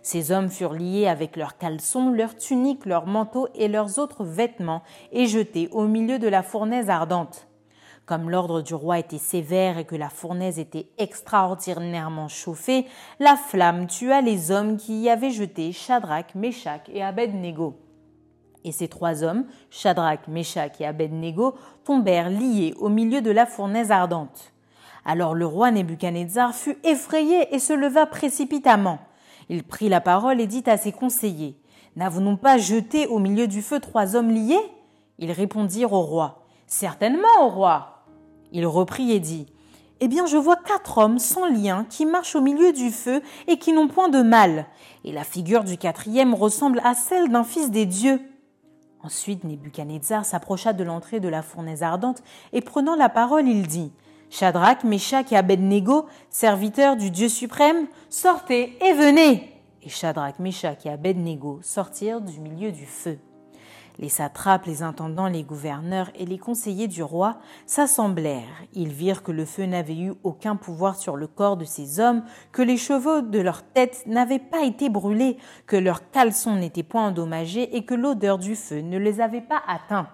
Ces 0.02 0.32
hommes 0.32 0.50
furent 0.50 0.74
liés 0.74 1.08
avec 1.08 1.36
leurs 1.36 1.58
caleçons, 1.58 2.10
leurs 2.10 2.36
tuniques, 2.36 2.86
leurs 2.86 3.06
manteaux 3.06 3.48
et 3.54 3.68
leurs 3.68 4.00
autres 4.00 4.24
vêtements 4.24 4.82
et 5.12 5.28
jetés 5.28 5.70
au 5.72 5.86
milieu 5.86 6.18
de 6.18 6.28
la 6.28 6.42
fournaise 6.42 6.90
ardente. 6.90 7.48
Comme 8.08 8.30
l'ordre 8.30 8.62
du 8.62 8.74
roi 8.74 8.98
était 8.98 9.20
sévère 9.20 9.78
et 9.78 9.86
que 9.86 9.96
la 9.96 10.10
fournaise 10.10 10.58
était 10.58 10.90
extraordinairement 10.98 12.28
chauffée, 12.28 12.88
la 13.20 13.36
flamme 13.36 13.86
tua 13.86 14.22
les 14.22 14.50
hommes 14.50 14.78
qui 14.78 15.02
y 15.02 15.10
avaient 15.10 15.30
jeté 15.30 15.72
Shadrach, 15.72 16.34
Meshach 16.34 16.90
et 16.92 17.04
Abednego. 17.04 17.78
Et 18.64 18.72
ces 18.72 18.88
trois 18.88 19.24
hommes, 19.24 19.46
Shadrach, 19.70 20.28
Meshach 20.28 20.80
et 20.80 20.86
Abednego, 20.86 21.56
tombèrent 21.84 22.30
liés 22.30 22.74
au 22.80 22.90
milieu 22.90 23.22
de 23.22 23.32
la 23.32 23.46
fournaise 23.46 23.92
ardente. 23.92 24.54
Alors 25.04 25.34
le 25.34 25.46
roi 25.46 25.72
Nebuchadnezzar 25.72 26.54
fut 26.54 26.78
effrayé 26.84 27.54
et 27.56 27.60
se 27.60 27.74
leva 27.74 28.06
précipitamment. 28.06 29.00
Il 29.50 29.64
prit 29.64 29.90
la 29.90 30.02
parole 30.02 30.40
et 30.40 30.48
dit 30.48 30.64
à 30.68 30.78
ses 30.78 30.92
conseillers 30.92 31.58
N'avons-nous 31.96 32.38
pas 32.38 32.58
jeté 32.58 33.08
au 33.08 33.20
milieu 33.20 33.48
du 33.48 33.62
feu 33.62 33.80
trois 33.80 34.16
hommes 34.16 34.30
liés? 34.30 34.62
Ils 35.18 35.32
répondirent 35.32 35.94
au 35.94 36.02
roi 36.02 36.46
Certainement, 36.68 37.28
au 37.42 37.50
roi. 37.50 38.06
Il 38.54 38.66
reprit 38.66 39.12
et 39.12 39.20
dit 39.20 39.48
Eh 40.00 40.08
bien, 40.08 40.26
je 40.26 40.38
vois 40.38 40.56
quatre 40.56 41.00
hommes 41.00 41.20
sans 41.20 41.48
lien 41.48 41.86
qui 41.90 42.06
marchent 42.06 42.36
au 42.36 42.42
milieu 42.42 42.72
du 42.72 42.92
feu 42.92 43.22
et 43.48 43.58
qui 43.58 43.74
n'ont 43.74 43.90
point 43.90 44.08
de 44.08 44.22
mal. 44.22 44.68
Et 45.04 45.12
la 45.12 45.24
figure 45.24 45.64
du 45.64 45.78
quatrième 45.78 46.34
ressemble 46.34 46.80
à 46.86 46.94
celle 46.94 47.30
d'un 47.30 47.44
fils 47.44 47.72
des 47.72 47.86
dieux. 47.86 48.22
Ensuite, 49.04 49.44
Nebuchadnezzar 49.44 50.26
s'approcha 50.26 50.74
de 50.74 50.84
l'entrée 50.84 51.20
de 51.20 51.28
la 51.28 51.42
fournaise 51.42 51.84
ardente 51.84 52.22
et 52.54 52.62
prenant 52.62 52.96
la 52.96 53.10
parole, 53.10 53.48
il 53.48 53.66
dit 53.66 53.92
Shadrach, 54.30 54.84
Meshach 54.84 55.32
et 55.32 55.38
Abednego, 55.38 56.06
serviteurs 56.30 56.96
du 56.96 57.10
Dieu 57.10 57.28
suprême, 57.28 57.88
sortez 58.10 58.78
et 58.82 58.94
venez. 58.94 59.52
Et 59.84 59.90
Shadrach, 59.90 60.38
Meshach 60.40 60.86
et 60.86 60.90
Abednego 60.90 61.60
sortirent 61.64 62.22
du 62.22 62.40
milieu 62.40 62.72
du 62.72 62.86
feu. 62.86 63.18
Les 64.00 64.10
satrapes, 64.10 64.66
les 64.66 64.84
intendants, 64.84 65.28
les 65.28 65.44
gouverneurs 65.44 66.10
et 66.16 66.26
les 66.26 66.38
conseillers 66.38 66.88
du 66.88 67.04
roi 67.04 67.38
s'assemblèrent. 67.66 68.64
Ils 68.74 68.92
virent 68.92 69.24
que 69.24 69.32
le 69.32 69.46
feu 69.46 69.66
n'avait 69.66 69.98
eu 69.98 70.14
aucun 70.24 70.56
pouvoir 70.56 70.96
sur 70.96 71.16
le 71.16 71.28
corps 71.28 71.58
de 71.58 71.66
ces 71.66 72.00
hommes, 72.00 72.24
que 72.52 72.62
les 72.62 72.78
cheveux 72.78 73.22
de 73.22 73.40
leur 73.40 73.64
tête 73.64 74.04
n'avaient 74.08 74.40
pas 74.40 74.64
été 74.64 74.90
brûlés, 74.90 75.38
que 75.68 75.76
leurs 75.76 76.10
caleçons 76.12 76.56
n'étaient 76.56 76.84
point 76.84 77.08
endommagés 77.08 77.76
et 77.76 77.86
que 77.86 77.94
l'odeur 77.94 78.38
du 78.38 78.56
feu 78.56 78.82
ne 78.82 78.98
les 78.98 79.22
avait 79.22 79.42
pas 79.42 79.62
atteints. 79.68 80.10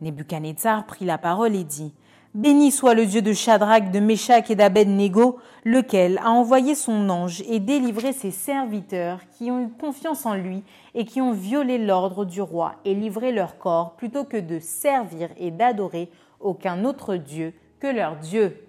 Nebuchadnezzar 0.00 0.86
prit 0.86 1.04
la 1.04 1.18
parole 1.18 1.54
et 1.54 1.64
dit 1.64 1.94
Béni 2.34 2.72
soit 2.72 2.94
le 2.94 3.06
Dieu 3.06 3.22
de 3.22 3.32
Shadrach, 3.32 3.92
de 3.92 4.00
Meshach 4.00 4.50
et 4.50 4.56
d'Abednego, 4.56 5.38
lequel 5.64 6.18
a 6.18 6.30
envoyé 6.30 6.74
son 6.74 7.08
ange 7.08 7.44
et 7.48 7.60
délivré 7.60 8.12
ses 8.12 8.32
serviteurs 8.32 9.20
qui 9.38 9.52
ont 9.52 9.60
eu 9.60 9.68
confiance 9.68 10.26
en 10.26 10.34
lui 10.34 10.64
et 10.96 11.04
qui 11.04 11.20
ont 11.20 11.30
violé 11.30 11.78
l'ordre 11.78 12.24
du 12.24 12.42
roi 12.42 12.74
et 12.84 12.92
livré 12.92 13.30
leur 13.30 13.56
corps 13.56 13.94
plutôt 13.94 14.24
que 14.24 14.36
de 14.36 14.58
servir 14.58 15.28
et 15.36 15.52
d'adorer 15.52 16.10
aucun 16.40 16.84
autre 16.84 17.14
Dieu 17.14 17.54
que 17.78 17.86
leur 17.86 18.16
Dieu. 18.16 18.66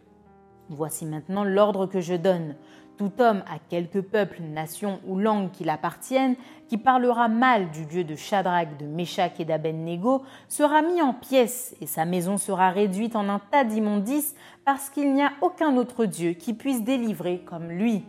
Voici 0.69 1.08
maintenant 1.08 1.43
l'ordre 1.43 1.88
que 1.88 2.01
je 2.01 2.13
donne. 2.13 2.54
Tout 2.97 3.13
homme 3.19 3.43
à 3.47 3.58
quelque 3.67 3.97
peuple, 3.97 4.43
nation 4.43 4.99
ou 5.08 5.17
langue 5.17 5.49
qu'il 5.49 5.71
appartienne, 5.71 6.36
qui 6.67 6.78
parlera 6.78 7.28
mal 7.28 7.71
du 7.71 7.86
Dieu 7.86 8.04
de 8.04 8.15
Shadrach, 8.15 8.78
de 8.78 8.86
Meshach 8.86 9.39
et 9.39 9.45
d'Abednego, 9.45 10.23
sera 10.47 10.82
mis 10.82 11.01
en 11.01 11.13
pièces 11.13 11.75
et 11.82 11.86
sa 11.86 12.06
maison 12.06 12.38
sera 12.38 12.71
réduite 12.71 13.15
en 13.15 13.30
un 13.30 13.39
tas 13.39 13.63
d'immondices 13.63 14.36
parce 14.65 14.89
qu'il 14.89 15.13
n'y 15.13 15.23
a 15.23 15.32
aucun 15.41 15.78
autre 15.78 16.06
Dieu 16.06 16.34
qui 16.34 16.54
puisse 16.54 16.84
délivrer 16.84 17.39
comme 17.45 17.69
lui. 17.69 18.04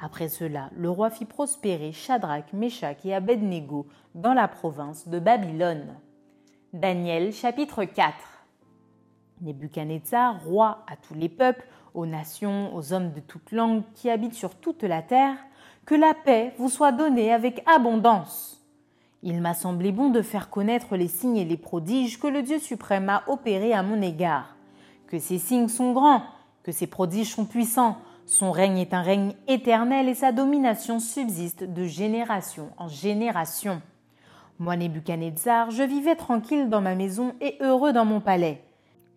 Après 0.00 0.28
cela, 0.28 0.70
le 0.76 0.90
roi 0.90 1.10
fit 1.10 1.24
prospérer 1.24 1.92
Shadrach, 1.92 2.52
Meshach 2.52 3.04
et 3.04 3.14
Abednego 3.14 3.86
dans 4.14 4.34
la 4.34 4.46
province 4.46 5.08
de 5.08 5.18
Babylone. 5.18 5.96
Daniel 6.72 7.32
chapitre 7.32 7.84
4 7.84 8.14
Nebuchadnezzar, 9.40 10.42
roi 10.44 10.84
à 10.86 10.96
tous 10.96 11.14
les 11.14 11.28
peuples, 11.28 11.66
aux 11.94 12.06
nations, 12.06 12.74
aux 12.74 12.92
hommes 12.92 13.12
de 13.12 13.20
toute 13.20 13.52
langue 13.52 13.82
qui 13.94 14.10
habitent 14.10 14.34
sur 14.34 14.54
toute 14.54 14.82
la 14.82 15.02
terre, 15.02 15.36
que 15.88 15.94
la 15.94 16.12
paix 16.12 16.52
vous 16.58 16.68
soit 16.68 16.92
donnée 16.92 17.32
avec 17.32 17.62
abondance. 17.64 18.62
Il 19.22 19.40
m'a 19.40 19.54
semblé 19.54 19.90
bon 19.90 20.10
de 20.10 20.20
faire 20.20 20.50
connaître 20.50 20.96
les 20.96 21.08
signes 21.08 21.38
et 21.38 21.46
les 21.46 21.56
prodiges 21.56 22.20
que 22.20 22.26
le 22.26 22.42
Dieu 22.42 22.58
suprême 22.58 23.08
a 23.08 23.22
opérés 23.26 23.72
à 23.72 23.82
mon 23.82 24.02
égard, 24.02 24.54
que 25.06 25.18
ces 25.18 25.38
signes 25.38 25.68
sont 25.68 25.92
grands, 25.92 26.24
que 26.62 26.72
ces 26.72 26.86
prodiges 26.86 27.34
sont 27.34 27.46
puissants, 27.46 27.96
son 28.26 28.52
règne 28.52 28.76
est 28.76 28.92
un 28.92 29.00
règne 29.00 29.32
éternel 29.46 30.10
et 30.10 30.14
sa 30.14 30.30
domination 30.30 31.00
subsiste 31.00 31.64
de 31.64 31.84
génération 31.84 32.68
en 32.76 32.88
génération. 32.88 33.80
Moi, 34.58 34.76
Nebuchadnezzar, 34.76 35.70
je 35.70 35.84
vivais 35.84 36.16
tranquille 36.16 36.68
dans 36.68 36.82
ma 36.82 36.96
maison 36.96 37.32
et 37.40 37.56
heureux 37.62 37.94
dans 37.94 38.04
mon 38.04 38.20
palais. 38.20 38.62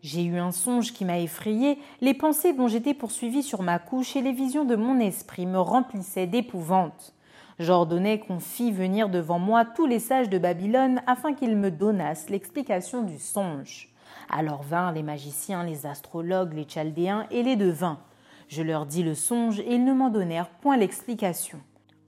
J'ai 0.04 0.24
eu 0.24 0.38
un 0.38 0.52
songe 0.52 0.94
qui 0.94 1.06
m'a 1.06 1.20
effrayé, 1.20 1.78
les 2.02 2.16
pensées 2.16 2.54
dont 2.54 2.68
j'étais 2.68 2.96
poursuivi 2.96 3.44
sur 3.44 3.62
ma 3.62 3.78
couche 3.78 4.16
et 4.16 4.22
les 4.22 4.32
visions 4.32 4.66
de 4.66 4.76
mon 4.76 5.00
esprit 5.00 5.46
me 5.46 5.60
remplissaient 5.60 6.26
d'épouvante. 6.26 7.14
J'ordonnais 7.60 8.20
qu'on 8.20 8.40
fît 8.40 8.72
venir 8.72 9.10
devant 9.10 9.38
moi 9.38 9.64
tous 9.64 9.86
les 9.86 10.00
sages 10.00 10.30
de 10.30 10.40
Babylone 10.40 11.04
afin 11.06 11.36
qu'ils 11.36 11.56
me 11.56 11.70
donnassent 11.70 12.32
l'explication 12.32 13.04
du 13.04 13.20
songe. 13.20 13.90
Alors 14.32 14.64
vinrent 14.64 14.94
les 14.94 15.04
magiciens, 15.04 15.64
les 15.64 15.86
astrologues, 15.86 16.54
les 16.54 16.68
chaldéens 16.68 17.28
et 17.30 17.44
les 17.44 17.56
devins. 17.56 18.00
Je 18.48 18.64
leur 18.64 18.88
dis 18.88 19.04
le 19.04 19.14
songe 19.14 19.60
et 19.60 19.76
ils 19.76 19.86
ne 19.86 19.94
m'en 19.94 20.10
donnèrent 20.10 20.50
point 20.50 20.78
l'explication. 20.78 21.60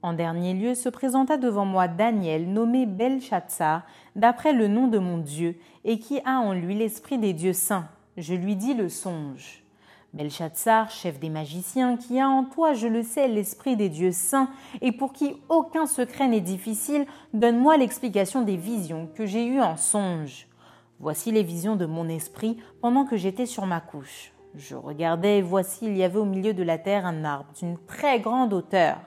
En 0.04 0.12
dernier 0.12 0.52
lieu 0.52 0.74
se 0.74 0.90
présenta 0.90 1.38
devant 1.38 1.64
moi 1.64 1.88
Daniel, 1.88 2.52
nommé 2.52 2.84
Belshazzar, 2.84 3.86
d'après 4.16 4.52
le 4.52 4.68
nom 4.68 4.86
de 4.86 4.98
mon 4.98 5.16
Dieu, 5.16 5.56
et 5.82 5.98
qui 5.98 6.20
a 6.26 6.40
en 6.40 6.52
lui 6.52 6.74
l'esprit 6.74 7.16
des 7.16 7.32
dieux 7.32 7.54
saints. 7.54 7.88
Je 8.18 8.34
lui 8.34 8.54
dis 8.54 8.74
le 8.74 8.90
songe. 8.90 9.64
Belshazzar, 10.12 10.90
chef 10.90 11.18
des 11.18 11.30
magiciens, 11.30 11.96
qui 11.96 12.20
a 12.20 12.28
en 12.28 12.44
toi, 12.44 12.74
je 12.74 12.86
le 12.86 13.02
sais, 13.02 13.28
l'esprit 13.28 13.76
des 13.76 13.88
dieux 13.88 14.12
saints, 14.12 14.50
et 14.82 14.92
pour 14.92 15.14
qui 15.14 15.36
aucun 15.48 15.86
secret 15.86 16.28
n'est 16.28 16.42
difficile, 16.42 17.06
donne-moi 17.32 17.78
l'explication 17.78 18.42
des 18.42 18.58
visions 18.58 19.08
que 19.14 19.24
j'ai 19.24 19.46
eues 19.46 19.62
en 19.62 19.78
songe. 19.78 20.48
Voici 21.00 21.32
les 21.32 21.42
visions 21.42 21.76
de 21.76 21.86
mon 21.86 22.10
esprit 22.10 22.58
pendant 22.82 23.06
que 23.06 23.16
j'étais 23.16 23.46
sur 23.46 23.64
ma 23.64 23.80
couche. 23.80 24.34
Je 24.54 24.76
regardais 24.76 25.38
et 25.38 25.42
voici 25.42 25.86
il 25.86 25.96
y 25.96 26.04
avait 26.04 26.18
au 26.18 26.26
milieu 26.26 26.52
de 26.52 26.62
la 26.62 26.76
terre 26.76 27.06
un 27.06 27.24
arbre 27.24 27.54
d'une 27.58 27.78
très 27.86 28.20
grande 28.20 28.52
hauteur. 28.52 28.98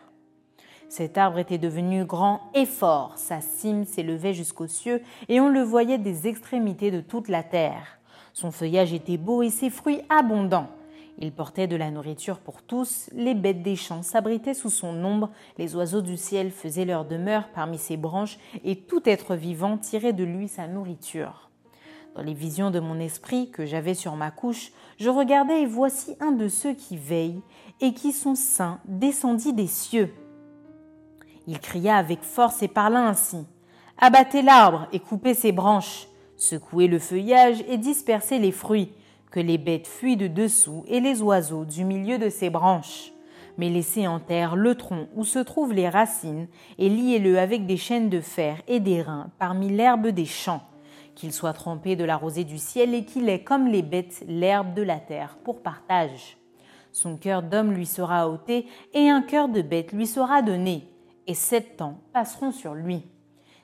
Cet 0.89 1.17
arbre 1.17 1.39
était 1.39 1.58
devenu 1.58 2.06
grand 2.06 2.41
et 2.54 2.65
fort, 2.65 3.13
sa 3.17 3.41
cime 3.41 3.84
s'élevait 3.84 4.34
jusqu'aux 4.34 4.67
cieux 4.67 5.02
et 5.28 5.41
on 5.41 5.50
le 5.50 5.62
voyait 5.62 5.97
des 5.97 6.28
extrémités 6.28 6.91
de 6.91 7.02
toute 7.02 7.28
la 7.28 7.43
terre. 7.43 8.00
Son 8.34 8.52
feuillage 8.52 8.93
était 8.93 9.17
beau 9.17 9.41
et 9.41 9.50
ses 9.50 9.69
fruits 9.69 10.02
abondants. 10.10 10.69
Il 11.19 11.34
portait 11.34 11.67
de 11.67 11.76
la 11.76 11.91
nourriture 11.91 12.39
pour 12.39 12.62
tous, 12.62 13.10
les 13.13 13.34
bêtes 13.34 13.63
des 13.63 13.76
champs 13.76 14.04
s'abritaient 14.04 14.54
sous 14.54 14.69
son 14.69 15.04
ombre, 15.04 15.32
les 15.58 15.76
oiseaux 15.76 16.02
du 16.02 16.15
ciel 16.15 16.52
faisaient 16.52 16.86
leur 16.86 17.06
demeure 17.06 17.50
parmi 17.54 17.80
ses 17.80 17.97
branches, 17.97 18.38
et 18.63 18.76
tout 18.76 19.02
être 19.06 19.36
vivant 19.36 19.78
tirait 19.78 20.13
de 20.13 20.23
lui 20.23 20.47
sa 20.47 20.67
nourriture. 20.67 21.50
Dans 22.15 22.21
les 22.21 22.36
visions 22.36 22.69
de 22.69 22.80
mon 22.80 23.00
esprit 23.00 23.50
que 23.50 23.65
j'avais 23.65 23.95
sur 23.95 24.15
ma 24.15 24.30
couche, 24.30 24.71
je 25.00 25.10
regardais 25.10 25.63
et 25.63 25.65
voici 25.65 26.15
un 26.19 26.32
de 26.32 26.47
ceux 26.47 26.73
qui 26.73 26.97
veillent 26.97 27.41
et 27.82 27.93
qui 27.93 28.12
sont 28.12 28.36
saints 28.36 28.80
descendit 28.86 29.54
des 29.54 29.67
cieux. 29.67 30.13
Il 31.47 31.60
cria 31.60 31.95
avec 31.95 32.21
force 32.23 32.62
et 32.62 32.67
parla 32.67 33.07
ainsi. 33.07 33.45
Abattez 33.97 34.41
l'arbre 34.41 34.88
et 34.91 34.99
coupez 34.99 35.33
ses 35.33 35.53
branches, 35.53 36.07
secouez 36.36 36.88
le 36.88 36.99
feuillage 36.99 37.63
et 37.69 37.77
dispersez 37.77 38.38
les 38.38 38.51
fruits, 38.51 38.91
que 39.31 39.39
les 39.39 39.57
bêtes 39.57 39.88
fuient 39.88 40.17
de 40.17 40.27
dessous 40.27 40.83
et 40.88 40.99
les 40.99 41.21
oiseaux 41.21 41.65
du 41.65 41.86
milieu 41.86 42.17
de 42.17 42.29
ses 42.29 42.49
branches. 42.49 43.13
Mais 43.57 43.69
laissez 43.69 44.07
en 44.07 44.19
terre 44.19 44.55
le 44.55 44.75
tronc 44.75 45.07
où 45.15 45.23
se 45.23 45.39
trouvent 45.39 45.73
les 45.73 45.89
racines 45.89 46.47
et 46.77 46.89
liez-le 46.89 47.39
avec 47.39 47.65
des 47.65 47.77
chaînes 47.77 48.10
de 48.10 48.21
fer 48.21 48.62
et 48.67 48.79
des 48.79 49.01
reins 49.01 49.31
parmi 49.39 49.69
l'herbe 49.69 50.07
des 50.07 50.25
champs, 50.25 50.62
qu'il 51.15 51.33
soit 51.33 51.53
trempé 51.53 51.95
de 51.95 52.03
la 52.03 52.17
rosée 52.17 52.43
du 52.43 52.60
ciel 52.60 52.93
et 52.93 53.03
qu'il 53.03 53.29
ait 53.29 53.43
comme 53.43 53.67
les 53.67 53.81
bêtes 53.81 54.23
l'herbe 54.27 54.73
de 54.73 54.83
la 54.83 54.97
terre 54.97 55.38
pour 55.43 55.62
partage. 55.62 56.38
Son 56.91 57.15
cœur 57.15 57.41
d'homme 57.41 57.71
lui 57.71 57.86
sera 57.86 58.29
ôté 58.29 58.67
et 58.93 59.10
un 59.10 59.21
cœur 59.21 59.49
de 59.49 59.62
bête 59.62 59.91
lui 59.91 60.05
sera 60.05 60.41
donné, 60.41 60.88
et 61.27 61.33
sept 61.33 61.77
temps 61.77 61.99
passeront 62.13 62.51
sur 62.51 62.73
lui. 62.73 63.03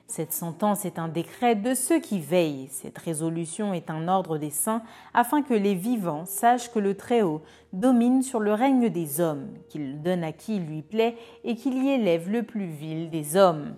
Cette 0.06 0.32
sentence 0.32 0.84
est 0.84 0.98
un 0.98 1.08
décret 1.08 1.56
de 1.56 1.74
ceux 1.74 1.98
qui 1.98 2.20
veillent. 2.20 2.68
Cette 2.70 2.98
résolution 2.98 3.72
est 3.72 3.90
un 3.90 4.06
ordre 4.06 4.36
des 4.36 4.50
saints, 4.50 4.82
afin 5.14 5.42
que 5.42 5.54
les 5.54 5.74
vivants 5.74 6.26
sachent 6.26 6.70
que 6.70 6.78
le 6.78 6.94
Très-Haut 6.94 7.42
domine 7.72 8.22
sur 8.22 8.38
le 8.38 8.52
règne 8.52 8.90
des 8.90 9.20
hommes, 9.20 9.48
qu'il 9.68 10.02
donne 10.02 10.22
à 10.22 10.32
qui 10.32 10.56
il 10.56 10.66
lui 10.66 10.82
plaît 10.82 11.16
et 11.42 11.56
qu'il 11.56 11.82
y 11.82 11.88
élève 11.88 12.30
le 12.30 12.42
plus 12.42 12.66
vil 12.66 13.08
des 13.10 13.36
hommes. 13.36 13.76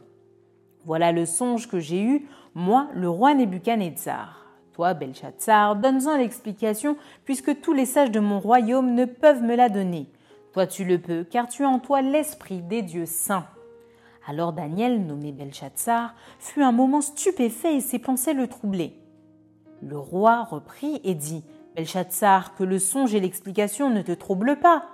Voilà 0.84 1.12
le 1.12 1.26
songe 1.26 1.68
que 1.68 1.78
j'ai 1.78 2.02
eu, 2.02 2.28
moi, 2.54 2.88
le 2.94 3.08
roi 3.08 3.34
Nebuchadnezzar. 3.34 4.46
Toi, 4.72 4.94
Belshazzar, 4.94 5.76
donne-en 5.76 6.18
l'explication, 6.18 6.96
puisque 7.24 7.60
tous 7.60 7.72
les 7.72 7.86
sages 7.86 8.10
de 8.10 8.20
mon 8.20 8.40
royaume 8.40 8.94
ne 8.94 9.04
peuvent 9.04 9.42
me 9.42 9.56
la 9.56 9.68
donner. 9.68 10.10
Toi, 10.52 10.66
tu 10.66 10.84
le 10.84 10.98
peux, 10.98 11.24
car 11.24 11.48
tu 11.48 11.64
as 11.64 11.68
en 11.68 11.78
toi 11.78 12.02
l'esprit 12.02 12.62
des 12.62 12.82
dieux 12.82 13.06
saints. 13.06 13.46
Alors 14.28 14.52
Daniel, 14.52 15.06
nommé 15.06 15.30
Belshazzar, 15.30 16.14
fut 16.40 16.62
un 16.62 16.72
moment 16.72 17.00
stupéfait 17.00 17.76
et 17.76 17.80
ses 17.80 18.00
pensées 18.00 18.34
le 18.34 18.48
troublaient. 18.48 18.94
Le 19.82 19.96
roi 19.96 20.42
reprit 20.42 21.00
et 21.04 21.14
dit 21.14 21.44
Belshazzar, 21.76 22.56
que 22.56 22.64
le 22.64 22.80
songe 22.80 23.14
et 23.14 23.20
l'explication 23.20 23.88
ne 23.88 24.02
te 24.02 24.12
troublent 24.12 24.58
pas. 24.58 24.86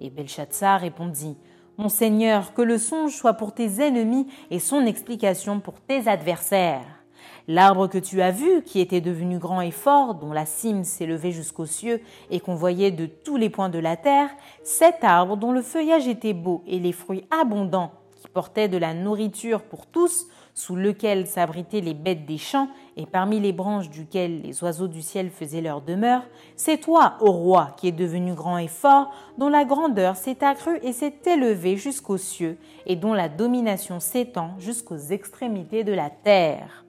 Et 0.00 0.10
Belshazzar 0.10 0.80
répondit 0.80 1.36
Mon 1.78 1.88
Seigneur, 1.88 2.52
que 2.52 2.62
le 2.62 2.78
songe 2.78 3.14
soit 3.14 3.34
pour 3.34 3.54
tes 3.54 3.80
ennemis 3.80 4.26
et 4.50 4.58
son 4.58 4.84
explication 4.84 5.60
pour 5.60 5.80
tes 5.80 6.08
adversaires. 6.08 7.00
L'arbre 7.46 7.86
que 7.86 7.98
tu 7.98 8.22
as 8.22 8.30
vu, 8.32 8.62
qui 8.62 8.80
était 8.80 9.00
devenu 9.00 9.38
grand 9.38 9.60
et 9.60 9.70
fort, 9.70 10.14
dont 10.14 10.32
la 10.32 10.46
cime 10.46 10.82
s'élevait 10.82 11.32
jusqu'aux 11.32 11.66
cieux 11.66 12.00
et 12.30 12.40
qu'on 12.40 12.54
voyait 12.54 12.90
de 12.90 13.06
tous 13.06 13.36
les 13.36 13.50
points 13.50 13.68
de 13.68 13.78
la 13.78 13.96
terre, 13.96 14.30
cet 14.64 15.04
arbre 15.04 15.36
dont 15.36 15.52
le 15.52 15.62
feuillage 15.62 16.08
était 16.08 16.32
beau 16.32 16.62
et 16.66 16.78
les 16.78 16.92
fruits 16.92 17.26
abondants, 17.30 17.92
qui 18.20 18.28
portait 18.28 18.68
de 18.68 18.76
la 18.76 18.92
nourriture 18.94 19.62
pour 19.62 19.86
tous, 19.86 20.26
sous 20.54 20.76
lequel 20.76 21.26
s'abritaient 21.26 21.80
les 21.80 21.94
bêtes 21.94 22.26
des 22.26 22.36
champs, 22.38 22.68
et 22.96 23.06
parmi 23.06 23.40
les 23.40 23.52
branches 23.52 23.88
duquel 23.88 24.42
les 24.42 24.62
oiseaux 24.62 24.88
du 24.88 25.00
ciel 25.00 25.30
faisaient 25.30 25.62
leur 25.62 25.80
demeure, 25.80 26.22
c'est 26.54 26.78
toi, 26.78 27.16
ô 27.20 27.32
roi, 27.32 27.74
qui 27.78 27.88
es 27.88 27.92
devenu 27.92 28.34
grand 28.34 28.58
et 28.58 28.68
fort, 28.68 29.10
dont 29.38 29.48
la 29.48 29.64
grandeur 29.64 30.16
s'est 30.16 30.44
accrue 30.44 30.78
et 30.82 30.92
s'est 30.92 31.14
élevée 31.24 31.76
jusqu'aux 31.76 32.18
cieux, 32.18 32.58
et 32.86 32.94
dont 32.94 33.14
la 33.14 33.30
domination 33.30 34.00
s'étend 34.00 34.54
jusqu'aux 34.58 34.98
extrémités 34.98 35.82
de 35.82 35.92
la 35.92 36.10
terre. 36.10 36.84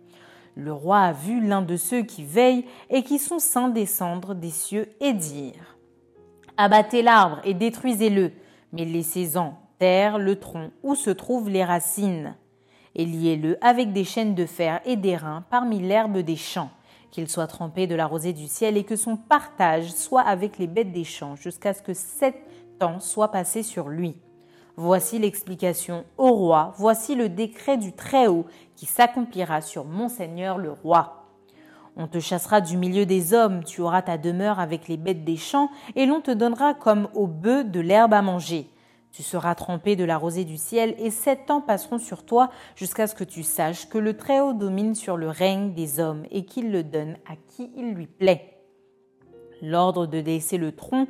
Le 0.56 0.74
roi 0.74 1.00
a 1.00 1.14
vu 1.14 1.40
l'un 1.40 1.62
de 1.62 1.78
ceux 1.78 2.02
qui 2.02 2.26
veillent 2.26 2.66
et 2.90 3.04
qui 3.04 3.20
sont 3.20 3.40
saints 3.40 3.70
descendre 3.70 4.36
des 4.36 4.50
cieux 4.50 4.90
et 5.00 5.14
dire 5.14 5.78
Abattez 6.58 7.02
l'arbre 7.02 7.40
et 7.46 7.54
détruisez-le, 7.54 8.34
mais 8.74 8.84
laissez-en 8.84 9.58
le 9.82 10.36
tronc 10.36 10.70
où 10.84 10.94
se 10.94 11.10
trouvent 11.10 11.50
les 11.50 11.64
racines, 11.64 12.36
et 12.94 13.06
liez-le 13.06 13.58
avec 13.66 13.94
des 13.94 14.04
chaînes 14.04 14.36
de 14.36 14.46
fer 14.46 14.80
et 14.86 14.96
des 14.96 15.16
reins 15.16 15.44
parmi 15.50 15.80
l'herbe 15.80 16.20
des 16.20 16.36
champs, 16.36 16.70
qu'il 17.10 17.28
soit 17.28 17.48
trempé 17.48 17.88
de 17.88 17.96
la 17.96 18.06
rosée 18.06 18.34
du 18.34 18.48
ciel 18.48 18.78
et 18.78 18.84
que 18.84 18.96
son 18.96 19.18
partage 19.18 19.92
soit 19.92 20.22
avec 20.22 20.60
les 20.60 20.68
bêtes 20.68 20.92
des 20.92 21.04
champs 21.04 21.36
jusqu'à 21.36 21.74
ce 21.74 21.82
que 21.82 21.96
sept 21.96 22.36
temps 22.78 23.00
soit 23.00 23.32
passé 23.32 23.64
sur 23.64 23.90
lui. 23.90 24.18
Voici 24.76 25.18
l'explication 25.18 26.06
au 26.18 26.32
roi, 26.32 26.74
voici 26.78 27.16
le 27.16 27.28
décret 27.28 27.78
du 27.78 27.92
Très-Haut 27.92 28.46
qui 28.76 28.86
s'accomplira 28.86 29.62
sur 29.62 29.86
Monseigneur 29.86 30.60
le 30.60 30.72
roi. 30.72 31.28
On 31.98 32.08
te 32.08 32.20
chassera 32.20 32.62
du 32.62 32.78
milieu 32.78 33.06
des 33.06 33.34
hommes, 33.34 33.64
tu 33.64 33.82
auras 33.82 34.04
ta 34.04 34.18
demeure 34.18 34.60
avec 34.60 34.88
les 34.88 34.96
bêtes 34.96 35.26
des 35.26 35.38
champs, 35.38 35.70
et 35.96 36.06
l'on 36.06 36.22
te 36.22 36.32
donnera 36.32 36.74
comme 36.76 37.10
aux 37.16 37.28
bœufs 37.28 37.66
de 37.66 37.80
l'herbe 37.80 38.14
à 38.14 38.22
manger. 38.22 38.71
Tu 39.12 39.24
seras 39.24 39.56
trempé 39.56 39.96
de 39.96 40.06
la 40.06 40.18
rosée 40.18 40.46
du 40.46 40.58
ciel, 40.58 40.96
et 40.98 41.12
sept 41.12 41.52
ans 41.52 41.62
passeront 41.62 42.00
sur 42.00 42.24
toi 42.24 42.50
jusqu'à 42.76 43.08
ce 43.08 43.16
que 43.16 43.24
tu 43.26 43.44
saches 43.44 43.90
que 43.90 43.98
le 43.98 44.16
Très-Haut 44.16 44.54
domine 44.54 44.96
sur 44.96 45.18
le 45.18 45.30
règne 45.30 45.74
des 45.74 46.00
hommes 46.00 46.24
et 46.32 46.46
qu'il 46.46 46.72
le 46.72 46.84
donne 46.84 47.18
à 47.30 47.36
qui 47.50 47.72
il 47.76 47.94
lui 47.94 48.08
plaît. 48.08 48.58
L'ordre 49.62 50.08
de 50.08 50.18
laisser 50.18 50.58
le 50.58 50.72
tronc 50.72 51.08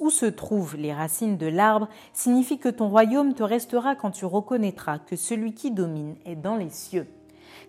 où 0.00 0.10
se 0.10 0.26
trouvent 0.26 0.76
les 0.76 0.92
racines 0.92 1.36
de 1.36 1.46
l'arbre 1.46 1.88
signifie 2.12 2.58
que 2.58 2.68
ton 2.68 2.88
royaume 2.88 3.34
te 3.34 3.42
restera 3.42 3.94
quand 3.94 4.10
tu 4.10 4.24
reconnaîtras 4.24 4.98
que 4.98 5.14
celui 5.14 5.54
qui 5.54 5.70
domine 5.70 6.16
est 6.24 6.36
dans 6.36 6.56
les 6.56 6.70
cieux. 6.70 7.06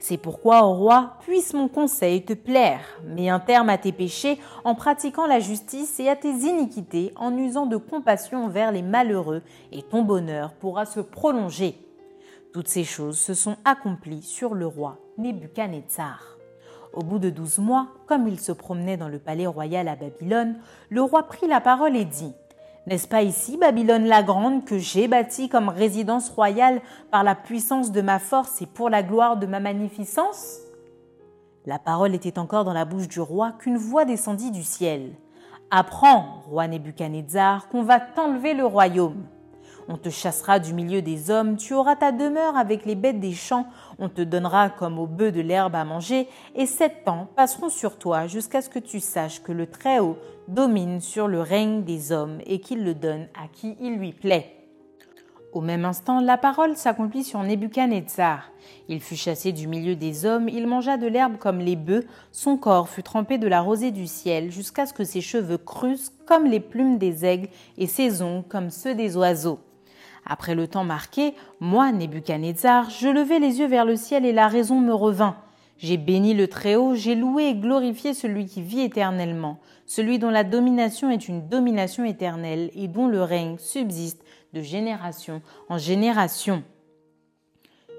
C'est 0.04 0.18
pourquoi, 0.18 0.66
ô 0.66 0.74
roi, 0.74 1.14
puisse 1.22 1.54
mon 1.54 1.70
conseil 1.70 2.26
te 2.26 2.34
plaire. 2.34 2.82
Mets 3.06 3.30
un 3.30 3.40
terme 3.40 3.70
à 3.70 3.78
tes 3.78 3.94
péchés 3.94 4.38
en 4.66 4.76
pratiquant 4.76 5.28
la 5.28 5.40
justice 5.40 5.98
et 5.98 6.10
à 6.10 6.18
tes 6.18 6.28
iniquités 6.28 7.14
en 7.16 7.38
usant 7.38 7.68
de 7.68 7.78
compassion 7.78 8.44
envers 8.44 8.74
les 8.74 8.82
malheureux, 8.82 9.44
et 9.72 9.82
ton 9.82 10.02
bonheur 10.02 10.52
pourra 10.56 10.86
se 10.86 11.00
prolonger. 11.00 11.78
Toutes 12.52 12.68
ces 12.68 12.84
choses 12.84 13.18
se 13.18 13.34
sont 13.34 13.56
accomplies 13.64 14.24
sur 14.24 14.56
le 14.56 14.68
roi 14.68 14.98
Nebuchadnezzar. 15.18 16.38
Au 16.92 17.02
bout 17.02 17.20
de 17.20 17.30
douze 17.30 17.60
mois, 17.60 17.88
comme 18.06 18.28
il 18.28 18.42
se 18.42 18.52
promenait 18.52 18.98
dans 18.98 19.08
le 19.08 19.20
palais 19.20 19.48
royal 19.48 19.88
à 19.88 19.96
Babylone, 19.96 20.58
le 20.90 21.02
roi 21.02 21.24
prit 21.24 21.48
la 21.48 21.62
parole 21.62 21.96
et 21.96 22.04
dit 22.04 22.34
n'est-ce 22.86 23.08
pas 23.08 23.22
ici, 23.22 23.58
Babylone 23.58 24.06
la 24.06 24.24
Grande, 24.24 24.66
que 24.66 24.78
j'ai 24.78 25.08
bâtie 25.08 25.50
comme 25.50 25.70
résidence 25.70 26.30
royale 26.30 26.82
par 27.12 27.24
la 27.24 27.36
puissance 27.36 27.92
de 27.92 28.02
ma 28.02 28.20
force 28.20 28.62
et 28.62 28.66
pour 28.66 28.90
la 28.90 29.04
gloire 29.04 29.38
de 29.38 29.46
ma 29.46 29.60
magnificence? 29.60 30.60
La 31.66 31.80
parole 31.80 32.14
était 32.14 32.40
encore 32.40 32.66
dans 32.66 32.74
la 32.74 32.84
bouche 32.84 33.08
du 33.08 33.22
roi 33.22 33.54
qu'une 33.58 33.78
voix 33.78 34.04
descendit 34.04 34.52
du 34.52 34.64
ciel. 34.64 35.14
Apprends, 35.72 36.42
roi 36.50 36.68
Nebuchadnezzar, 36.68 37.70
qu'on 37.70 37.84
va 37.84 38.02
t'enlever 38.02 38.54
le 38.54 38.66
royaume. 38.66 39.24
On 39.88 39.98
te 39.98 40.10
chassera 40.10 40.60
du 40.60 40.74
milieu 40.74 41.02
des 41.02 41.30
hommes, 41.30 41.58
tu 41.58 41.74
auras 41.74 41.96
ta 41.96 42.12
demeure 42.12 42.56
avec 42.56 42.86
les 42.86 42.96
bêtes 42.96 43.20
des 43.20 43.34
champs, 43.34 43.68
on 44.00 44.10
te 44.10 44.22
donnera 44.22 44.70
comme 44.70 44.98
aux 44.98 45.08
bœufs 45.08 45.32
de 45.32 45.42
l'herbe 45.42 45.76
à 45.76 45.84
manger, 45.84 46.28
et 46.56 46.66
sept 46.66 47.04
temps 47.04 47.28
passeront 47.36 47.70
sur 47.70 47.98
toi 47.98 48.28
jusqu'à 48.28 48.62
ce 48.62 48.70
que 48.70 48.80
tu 48.80 49.00
saches 49.00 49.44
que 49.44 49.52
le 49.52 49.68
Très-Haut 49.68 50.18
domine 50.48 51.02
sur 51.02 51.28
le 51.28 51.42
règne 51.42 51.84
des 51.84 52.12
hommes 52.12 52.40
et 52.46 52.60
qu'il 52.60 52.84
le 52.84 52.94
donne 52.94 53.28
à 53.36 53.48
qui 53.52 53.76
il 53.82 53.98
lui 53.98 54.14
plaît. 54.14 54.64
Au 55.54 55.62
même 55.62 55.86
instant, 55.86 56.20
la 56.20 56.38
parole 56.38 56.76
s'accomplit 56.76 57.24
sur 57.24 57.44
Nebuchadnezzar. 57.44 58.50
Il 58.88 59.00
fut 59.02 59.16
chassé 59.16 59.52
du 59.52 59.68
milieu 59.68 59.96
des 59.96 60.26
hommes, 60.26 60.50
il 60.50 60.66
mangea 60.66 60.98
de 60.98 61.06
l'herbe 61.06 61.38
comme 61.38 61.60
les 61.60 61.76
bœufs, 61.76 62.06
son 62.32 62.58
corps 62.58 62.90
fut 62.90 63.04
trempé 63.04 63.38
de 63.38 63.48
la 63.48 63.62
rosée 63.62 63.92
du 63.92 64.08
ciel, 64.08 64.52
jusqu'à 64.52 64.88
ce 64.88 64.94
que 64.94 65.04
ses 65.04 65.22
cheveux 65.22 65.60
crussent 65.60 66.12
comme 66.26 66.46
les 66.46 66.60
plumes 66.60 66.98
des 66.98 67.24
aigles 67.24 67.50
et 67.78 67.86
ses 67.86 68.24
ongles 68.24 68.48
comme 68.48 68.72
ceux 68.72 68.96
des 68.96 69.16
oiseaux. 69.16 69.60
Après 70.26 70.56
le 70.56 70.68
temps 70.68 70.84
marqué, 70.84 71.34
moi, 71.60 71.92
Nebuchadnezzar, 71.92 72.90
je 72.90 73.08
levai 73.08 73.40
les 73.40 73.60
yeux 73.60 73.68
vers 73.68 73.86
le 73.86 73.96
ciel 73.96 74.26
et 74.26 74.34
la 74.34 74.48
raison 74.48 74.80
me 74.80 74.94
revint. 74.94 75.38
J'ai 75.78 75.98
béni 75.98 76.34
le 76.34 76.48
Très-Haut, 76.48 76.96
j'ai 76.96 77.16
loué 77.16 77.48
et 77.48 77.56
glorifié 77.56 78.14
celui 78.14 78.46
qui 78.46 78.62
vit 78.62 78.82
éternellement, 78.82 79.60
celui 79.86 80.20
dont 80.20 80.30
la 80.30 80.44
domination 80.44 81.10
est 81.10 81.28
une 81.28 81.48
domination 81.50 82.06
éternelle 82.06 82.72
et 82.76 82.88
dont 82.88 83.08
le 83.08 83.22
règne 83.22 83.58
subsiste 83.58 84.24
de 84.54 84.62
génération 84.62 85.42
en 85.68 85.78
génération. 85.78 86.64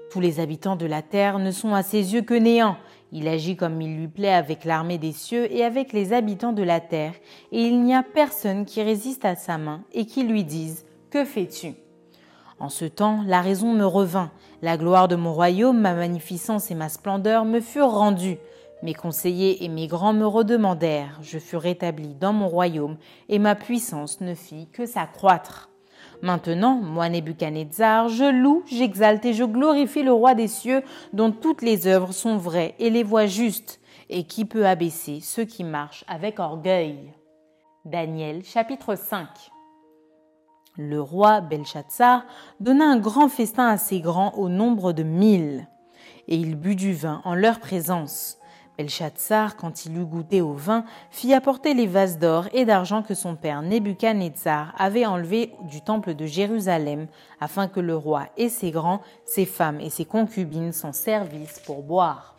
Tous 0.09 0.19
les 0.19 0.39
habitants 0.39 0.77
de 0.77 0.85
la 0.85 1.01
terre 1.01 1.39
ne 1.39 1.51
sont 1.51 1.73
à 1.73 1.83
ses 1.83 2.13
yeux 2.13 2.21
que 2.21 2.33
néants. 2.33 2.77
Il 3.11 3.27
agit 3.27 3.55
comme 3.55 3.81
il 3.81 3.97
lui 3.97 4.07
plaît 4.07 4.33
avec 4.33 4.65
l'armée 4.65 4.97
des 4.97 5.11
cieux 5.11 5.51
et 5.53 5.63
avec 5.63 5.93
les 5.93 6.13
habitants 6.13 6.53
de 6.53 6.63
la 6.63 6.79
terre, 6.79 7.13
et 7.51 7.61
il 7.61 7.83
n'y 7.83 7.93
a 7.93 8.01
personne 8.01 8.65
qui 8.65 8.81
résiste 8.81 9.25
à 9.25 9.35
sa 9.35 9.57
main 9.57 9.83
et 9.93 10.05
qui 10.05 10.23
lui 10.23 10.43
dise 10.43 10.85
Que 11.11 11.23
fais-tu? 11.23 11.84
En 12.59 12.69
ce 12.69 12.85
temps, 12.85 13.21
la 13.25 13.41
raison 13.41 13.73
me 13.73 13.85
revint, 13.85 14.31
la 14.61 14.77
gloire 14.77 15.07
de 15.07 15.15
mon 15.15 15.33
royaume, 15.33 15.79
ma 15.79 15.93
magnificence 15.93 16.71
et 16.71 16.75
ma 16.75 16.87
splendeur 16.87 17.43
me 17.43 17.59
furent 17.59 17.91
rendues. 17.91 18.37
Mes 18.81 18.93
conseillers 18.93 19.63
et 19.63 19.67
mes 19.67 19.87
grands 19.87 20.13
me 20.13 20.25
redemandèrent, 20.25 21.19
je 21.21 21.37
fus 21.37 21.57
rétabli 21.57 22.13
dans 22.13 22.33
mon 22.33 22.47
royaume, 22.47 22.97
et 23.29 23.39
ma 23.39 23.55
puissance 23.55 24.21
ne 24.21 24.35
fit 24.35 24.67
que 24.71 24.85
s'accroître. 24.85 25.69
Maintenant, 26.21 26.75
moi 26.75 27.09
Nebuchadnezzar, 27.09 28.09
je 28.09 28.31
loue, 28.31 28.63
j'exalte 28.67 29.25
et 29.25 29.33
je 29.33 29.43
glorifie 29.43 30.03
le 30.03 30.13
roi 30.13 30.33
des 30.33 30.47
cieux, 30.47 30.81
dont 31.13 31.31
toutes 31.31 31.61
les 31.61 31.87
œuvres 31.87 32.13
sont 32.13 32.37
vraies 32.37 32.75
et 32.79 32.89
les 32.89 33.03
voies 33.03 33.25
justes, 33.25 33.81
et 34.09 34.23
qui 34.23 34.45
peut 34.45 34.65
abaisser 34.65 35.19
ceux 35.19 35.45
qui 35.45 35.63
marchent 35.63 36.05
avec 36.07 36.39
orgueil? 36.39 37.11
Daniel 37.85 38.43
chapitre 38.43 38.95
5 38.95 39.27
Le 40.77 41.01
roi 41.01 41.39
Belshazzar 41.39 42.25
donna 42.59 42.83
un 42.83 42.99
grand 42.99 43.29
festin 43.29 43.67
à 43.67 43.77
ses 43.77 44.01
grands 44.01 44.33
au 44.33 44.49
nombre 44.49 44.91
de 44.91 45.03
mille, 45.03 45.69
et 46.27 46.35
il 46.35 46.55
but 46.55 46.75
du 46.75 46.91
vin 46.93 47.21
en 47.23 47.33
leur 47.33 47.61
présence. 47.61 48.37
Belshazzar, 48.77 49.55
quand 49.55 49.85
il 49.85 49.97
eut 49.97 50.05
goûté 50.05 50.41
au 50.41 50.51
vin, 50.51 50.83
fit 51.11 51.33
apporter 51.33 51.73
les 51.73 51.87
vases 51.87 52.19
d'or 52.19 52.49
et 52.51 52.65
d'argent 52.65 53.03
que 53.03 53.13
son 53.13 53.37
père 53.37 53.61
Nebuchadnezzar 53.61 54.75
avait 54.77 55.05
enlevés 55.05 55.53
du 55.61 55.79
temple 55.79 56.13
de 56.13 56.25
Jérusalem, 56.25 57.07
afin 57.39 57.69
que 57.69 57.79
le 57.79 57.95
roi 57.95 58.27
et 58.35 58.49
ses 58.49 58.71
grands, 58.71 58.99
ses 59.23 59.45
femmes 59.45 59.79
et 59.79 59.89
ses 59.89 60.03
concubines 60.03 60.73
s'en 60.73 60.91
servissent 60.91 61.61
pour 61.65 61.83
boire. 61.83 62.34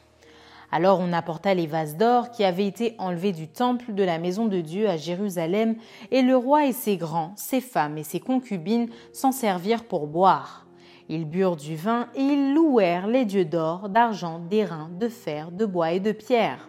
Alors 0.72 1.00
on 1.00 1.12
apporta 1.12 1.55
les 1.55 1.66
vases 1.66 1.96
d'or 1.96 2.31
qui 2.31 2.44
avaient 2.44 2.66
été 2.66 2.94
enlevés 2.98 3.33
du 3.33 3.48
temple 3.48 3.94
de 3.94 4.02
la 4.02 4.18
maison 4.18 4.46
de 4.46 4.61
Dieu 4.61 4.88
à 4.88 4.96
Jérusalem, 4.96 5.76
et 6.11 6.22
le 6.22 6.37
roi 6.37 6.66
et 6.66 6.72
ses 6.72 6.96
grands, 6.96 7.33
ses 7.37 7.61
femmes 7.61 7.98
et 7.98 8.05
ses 8.05 8.20
concubines 8.20 8.88
s'en 9.12 9.33
servirent 9.33 9.85
pour 9.85 10.07
boire. 10.07 10.66
Ils 11.09 11.24
burent 11.24 11.57
du 11.57 11.76
vin 11.76 12.09
et 12.16 12.22
ils 12.22 12.55
louèrent 12.55 13.07
les 13.07 13.24
dieux 13.24 13.44
d'or, 13.44 13.88
d'argent, 13.88 14.40
d'airain, 14.40 14.90
de 14.98 15.09
fer, 15.09 15.52
de 15.52 15.64
bois 15.64 15.92
et 15.92 16.00
de 16.00 16.12
pierre. 16.12 16.68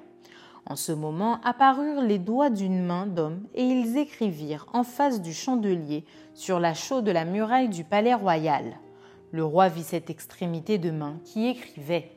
En 0.70 0.76
ce 0.76 0.92
moment 0.92 1.40
apparurent 1.44 2.02
les 2.02 2.20
doigts 2.20 2.50
d'une 2.50 2.84
main 2.84 3.08
d'homme 3.08 3.48
et 3.56 3.64
ils 3.64 3.98
écrivirent 3.98 4.68
en 4.74 4.84
face 4.84 5.22
du 5.22 5.34
chandelier 5.34 6.04
sur 6.34 6.60
la 6.60 6.74
chaux 6.74 7.02
de 7.02 7.12
la 7.12 7.26
muraille 7.26 7.70
du 7.70 7.84
palais 7.84 8.14
royal. 8.14 8.78
Le 9.32 9.44
roi 9.44 9.70
vit 9.70 9.84
cette 9.84 10.10
extrémité 10.10 10.78
de 10.78 10.92
main 10.92 11.20
qui 11.24 11.48
écrivait. 11.48 12.17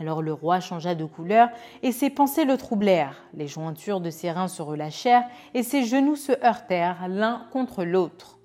Alors 0.00 0.22
le 0.22 0.32
roi 0.32 0.60
changea 0.60 0.94
de 0.94 1.04
couleur 1.04 1.50
et 1.82 1.92
ses 1.92 2.08
pensées 2.08 2.46
le 2.46 2.56
troublèrent. 2.56 3.22
Les 3.34 3.46
jointures 3.46 4.00
de 4.00 4.08
ses 4.08 4.30
reins 4.30 4.48
se 4.48 4.62
relâchèrent 4.62 5.28
et 5.52 5.62
ses 5.62 5.84
genoux 5.84 6.16
se 6.16 6.32
heurtèrent 6.42 7.06
l'un 7.06 7.46
contre 7.52 7.84
l'autre. 7.84 8.38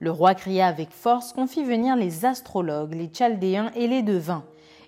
Le 0.00 0.10
roi 0.10 0.34
cria 0.34 0.66
avec 0.66 0.90
force 0.90 1.34
qu'on 1.34 1.46
fit 1.46 1.62
venir 1.62 1.94
les 1.94 2.24
astrologues, 2.24 2.94
les 2.94 3.10
chaldéens 3.12 3.70
et 3.76 3.86
les 3.86 4.02
devins. 4.02 4.44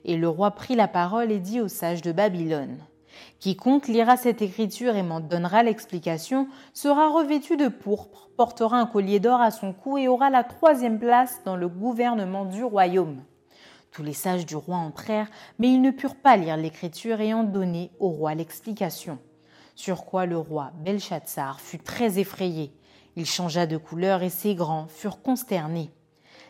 Et 0.07 0.17
le 0.17 0.29
roi 0.29 0.53
prit 0.53 0.75
la 0.75 0.89
parole 0.89 1.31
et 1.31 1.39
dit 1.39 1.61
aux 1.61 1.69
sages 1.69 2.03
de 2.03 2.13
Babylone 2.13 2.79
Quiconque 3.39 3.89
lira 3.89 4.17
cette 4.17 4.41
écriture 4.41 4.97
et 4.97 5.03
m'en 5.03 5.21
donnera 5.21 5.63
l'explication 5.63 6.49
sera 6.73 7.11
revêtu 7.11 7.59
de 7.59 7.69
pourpre, 7.69 8.31
portera 8.39 8.79
un 8.79 8.87
collier 8.87 9.21
d'or 9.21 9.41
à 9.41 9.51
son 9.51 9.75
cou 9.75 9.99
et 9.99 10.09
aura 10.09 10.31
la 10.31 10.45
troisième 10.45 10.99
place 10.99 11.43
dans 11.45 11.57
le 11.57 11.69
gouvernement 11.69 12.47
du 12.47 12.65
royaume. 12.65 13.23
Tous 13.97 14.03
les 14.03 14.13
sages 14.13 14.45
du 14.45 14.57
roi 14.57 14.77
entrèrent, 14.77 15.31
mais 15.59 15.73
ils 15.73 15.81
ne 15.81 15.91
purent 15.91 16.21
pas 16.21 16.37
lire 16.37 16.59
l'écriture 16.59 17.23
et 17.23 17.33
en 17.33 17.45
donner 17.45 17.91
au 17.99 18.11
roi 18.11 18.35
l'explication. 18.35 19.19
Sur 19.75 20.05
quoi 20.05 20.27
le 20.27 20.37
roi 20.37 20.71
Belshazzar 20.85 21.63
fut 21.63 21.79
très 21.79 22.19
effrayé. 22.19 22.75
Il 23.17 23.25
changea 23.25 23.65
de 23.65 23.79
couleur 23.79 24.23
et 24.23 24.29
ses 24.29 24.55
grands 24.55 24.87
furent 24.87 25.23
consternés. 25.23 25.91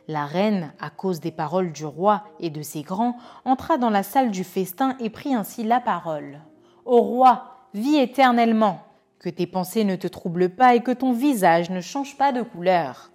La 0.09 0.26
reine, 0.26 0.72
à 0.80 0.90
cause 0.90 1.20
des 1.20 1.30
paroles 1.30 1.70
du 1.70 1.85
roi 1.85 2.24
et 2.40 2.50
de 2.50 2.62
ses 2.62 2.82
grands, 2.82 3.16
entra 3.44 3.78
dans 3.78 3.90
la 3.90 4.02
salle 4.02 4.32
du 4.32 4.42
festin 4.42 4.96
et 4.98 5.09
prit 5.09 5.32
ainsi 5.32 5.62
la 5.62 5.78
parole. 5.78 6.40
Ô 6.85 7.00
roi, 7.00 7.68
vis 7.74 7.98
éternellement, 7.98 8.80
que 9.20 9.28
tes 9.28 9.46
pensées 9.46 9.85
ne 9.85 9.94
te 9.94 10.09
troublent 10.09 10.48
pas 10.48 10.74
et 10.74 10.82
que 10.82 10.90
ton 10.90 11.12
visage 11.12 11.70
ne 11.70 11.80
change 11.80 12.16
pas 12.16 12.32
de 12.32 12.42
couleur. 12.42 13.12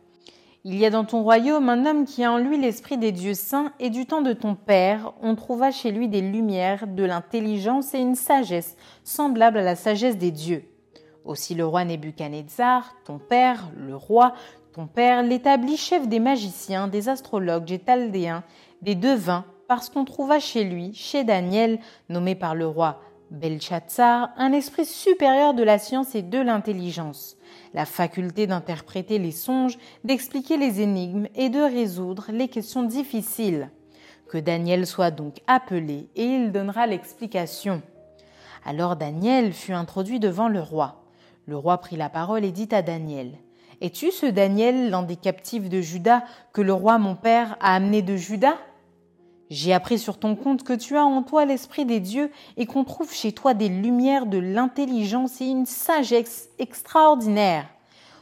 Il 0.63 0.78
y 0.78 0.86
a 0.86 0.91
dans 0.91 1.06
ton 1.06 1.24
royaume 1.24 1.69
un 1.69 1.88
homme 1.88 2.06
qui 2.06 2.24
a 2.24 2.32
en 2.32 2.38
lui 2.38 2.56
l'esprit 2.60 3.00
des 3.00 3.12
dieux 3.12 3.34
saints, 3.34 3.74
et 3.80 3.89
du 3.89 4.06
temps 4.06 4.21
de 4.21 4.34
ton 4.34 4.54
père, 4.54 5.13
on 5.24 5.34
trouva 5.34 5.71
chez 5.71 5.91
lui 5.91 6.08
des 6.08 6.21
lumières, 6.21 6.86
de 6.86 7.04
l'intelligence 7.04 7.95
et 7.95 8.00
une 8.00 8.13
sagesse 8.13 8.78
semblable 9.04 9.58
à 9.58 9.63
la 9.63 9.76
sagesse 9.76 10.19
des 10.19 10.30
dieux. 10.30 10.63
Aussi 11.26 11.56
le 11.56 11.65
roi 11.65 11.84
Nebuchadnezzar, 11.84 12.95
ton 13.06 13.17
père, 13.17 13.69
le 13.76 13.95
roi, 13.95 14.34
ton 14.74 14.86
père, 14.86 15.24
l'établit 15.24 15.78
chef 15.78 16.08
des 16.08 16.19
magiciens, 16.19 16.88
des 16.88 17.10
astrologues, 17.10 17.65
des 17.65 17.82
chaldéens, 17.84 18.43
des 18.84 18.95
devins, 18.95 19.45
parce 19.67 19.89
qu'on 19.89 20.06
trouva 20.06 20.39
chez 20.39 20.63
lui, 20.63 20.93
chez 20.93 21.24
Daniel, 21.24 21.80
nommé 22.08 22.36
par 22.36 22.54
le 22.54 22.67
roi 22.67 23.02
Belshazzar, 23.32 24.30
un 24.38 24.52
esprit 24.52 24.86
supérieur 24.86 25.54
de 25.54 25.63
la 25.63 25.80
science 25.80 26.13
et 26.15 26.21
de 26.21 26.39
l'intelligence, 26.39 27.38
la 27.73 27.86
faculté 27.86 28.47
d'interpréter 28.47 29.19
les 29.19 29.31
songes, 29.31 29.77
d'expliquer 30.03 30.57
les 30.57 30.81
énigmes 30.81 31.27
et 31.36 31.49
de 31.49 31.60
résoudre 31.60 32.27
les 32.31 32.47
questions 32.47 32.84
difficiles. 32.84 33.69
Que 34.27 34.38
Daniel 34.38 34.88
soit 34.88 35.12
donc 35.12 35.41
appelé 35.47 36.10
et 36.15 36.23
il 36.23 36.51
donnera 36.51 36.88
l'explication. 36.88 37.81
Alors 38.65 38.95
Daniel 38.95 39.53
fut 39.53 39.73
introduit 39.73 40.19
devant 40.19 40.47
le 40.47 40.62
roi. 40.62 41.03
Le 41.45 41.57
roi 41.57 41.79
prit 41.79 41.97
la 41.97 42.10
parole 42.10 42.45
et 42.45 42.51
dit 42.51 42.69
à 42.71 42.81
Daniel 42.81 43.31
Es-tu 43.81 44.12
ce 44.12 44.27
Daniel, 44.27 44.89
l'un 44.91 45.01
des 45.01 45.15
captifs 45.15 45.67
de 45.67 45.81
Juda, 45.81 46.23
que 46.53 46.62
le 46.62 46.73
roi 46.73 46.99
mon 46.99 47.15
père 47.15 47.57
a 47.60 47.75
amené 47.75 48.01
de 48.01 48.15
Juda? 48.15 48.57
J'ai 49.51 49.73
appris 49.73 49.99
sur 49.99 50.17
ton 50.17 50.37
compte 50.37 50.63
que 50.63 50.71
tu 50.71 50.95
as 50.95 51.03
en 51.03 51.23
toi 51.23 51.43
l'esprit 51.43 51.85
des 51.85 51.99
dieux 51.99 52.31
et 52.55 52.65
qu'on 52.65 52.85
trouve 52.85 53.13
chez 53.13 53.33
toi 53.33 53.53
des 53.53 53.67
lumières 53.67 54.25
de 54.25 54.37
l'intelligence 54.37 55.41
et 55.41 55.45
une 55.45 55.65
sagesse 55.65 56.47
extraordinaire. 56.57 57.65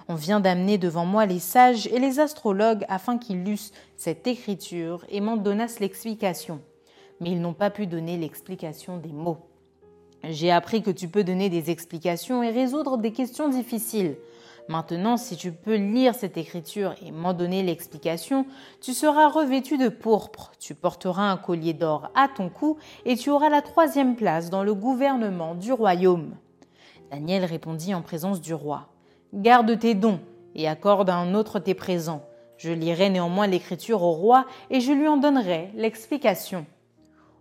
On 0.07 0.15
vient 0.15 0.39
d'amener 0.39 0.79
devant 0.79 1.05
moi 1.05 1.27
les 1.27 1.37
sages 1.37 1.85
et 1.85 1.99
les 1.99 2.19
astrologues 2.19 2.83
afin 2.89 3.19
qu'ils 3.19 3.43
lussent 3.43 3.73
cette 3.95 4.25
écriture 4.25 5.05
et 5.07 5.21
m'en 5.21 5.37
donnassent 5.37 5.79
l'explication. 5.79 6.61
Mais 7.19 7.29
ils 7.29 7.41
n'ont 7.41 7.53
pas 7.53 7.69
pu 7.69 7.85
donner 7.85 8.17
l'explication 8.17 8.97
des 8.97 9.13
mots. 9.13 9.37
J'ai 10.23 10.49
appris 10.49 10.81
que 10.81 10.89
tu 10.89 11.07
peux 11.09 11.23
donner 11.23 11.49
des 11.49 11.69
explications 11.69 12.41
et 12.41 12.49
résoudre 12.49 12.97
des 12.97 13.11
questions 13.11 13.49
difficiles. 13.49 14.15
Maintenant, 14.69 15.17
si 15.17 15.35
tu 15.35 15.51
peux 15.51 15.77
lire 15.77 16.13
cette 16.13 16.37
écriture 16.37 16.93
et 17.03 17.09
m'en 17.09 17.33
donner 17.33 17.63
l'explication, 17.63 18.45
tu 18.81 18.93
seras 18.93 19.27
revêtu 19.27 19.79
de 19.79 19.89
pourpre, 19.89 20.51
tu 20.59 20.75
porteras 20.75 21.31
un 21.31 21.37
collier 21.37 21.73
d'or 21.73 22.11
à 22.13 22.27
ton 22.27 22.49
cou 22.49 22.77
et 23.03 23.15
tu 23.15 23.31
auras 23.31 23.49
la 23.49 23.63
troisième 23.63 24.15
place 24.15 24.51
dans 24.51 24.63
le 24.63 24.75
gouvernement 24.75 25.55
du 25.55 25.73
royaume. 25.73 26.35
Daniel 27.09 27.45
répondit 27.45 27.95
en 27.95 28.03
présence 28.03 28.41
du 28.41 28.53
roi. 28.53 28.89
Garde 29.33 29.79
tes 29.79 29.95
dons 29.95 30.19
et 30.53 30.67
accorde 30.67 31.09
à 31.09 31.15
un 31.15 31.33
autre 31.33 31.57
tes 31.57 31.73
présents. 31.73 32.21
Je 32.57 32.71
lirai 32.71 33.09
néanmoins 33.09 33.47
l'écriture 33.47 34.03
au 34.03 34.11
roi 34.11 34.45
et 34.69 34.81
je 34.81 34.91
lui 34.91 35.07
en 35.07 35.17
donnerai 35.17 35.71
l'explication. 35.73 36.67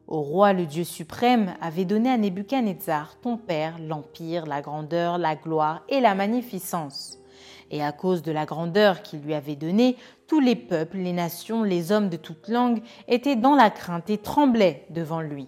Au 0.09 0.23
roi 0.23 0.55
le 0.55 0.64
Dieu 0.64 0.85
suprême 0.85 1.55
avait 1.61 1.85
donné 1.85 2.09
à 2.09 2.16
Nebuchadnezzar, 2.16 3.18
ton 3.21 3.37
père, 3.37 3.77
l'empire, 3.79 4.47
la 4.47 4.62
grandeur, 4.62 5.18
la 5.18 5.37
gloire 5.37 5.83
et 5.90 6.01
la 6.01 6.14
magnificence. 6.14 7.18
Et 7.71 7.83
à 7.83 7.92
cause 7.92 8.23
de 8.23 8.33
la 8.33 8.47
grandeur 8.47 9.03
qu'il 9.03 9.21
lui 9.21 9.35
avait 9.35 9.55
donnée, 9.55 9.97
tous 10.27 10.40
les 10.40 10.57
peuples, 10.57 10.97
les 10.97 11.12
nations, 11.12 11.62
les 11.62 11.92
hommes 11.92 12.09
de 12.09 12.16
toute 12.16 12.49
langue 12.49 12.81
étaient 13.07 13.37
dans 13.37 13.55
la 13.55 13.68
crainte 13.68 14.09
et 14.09 14.16
tremblaient 14.16 14.87
devant 14.88 15.21
lui. 15.21 15.47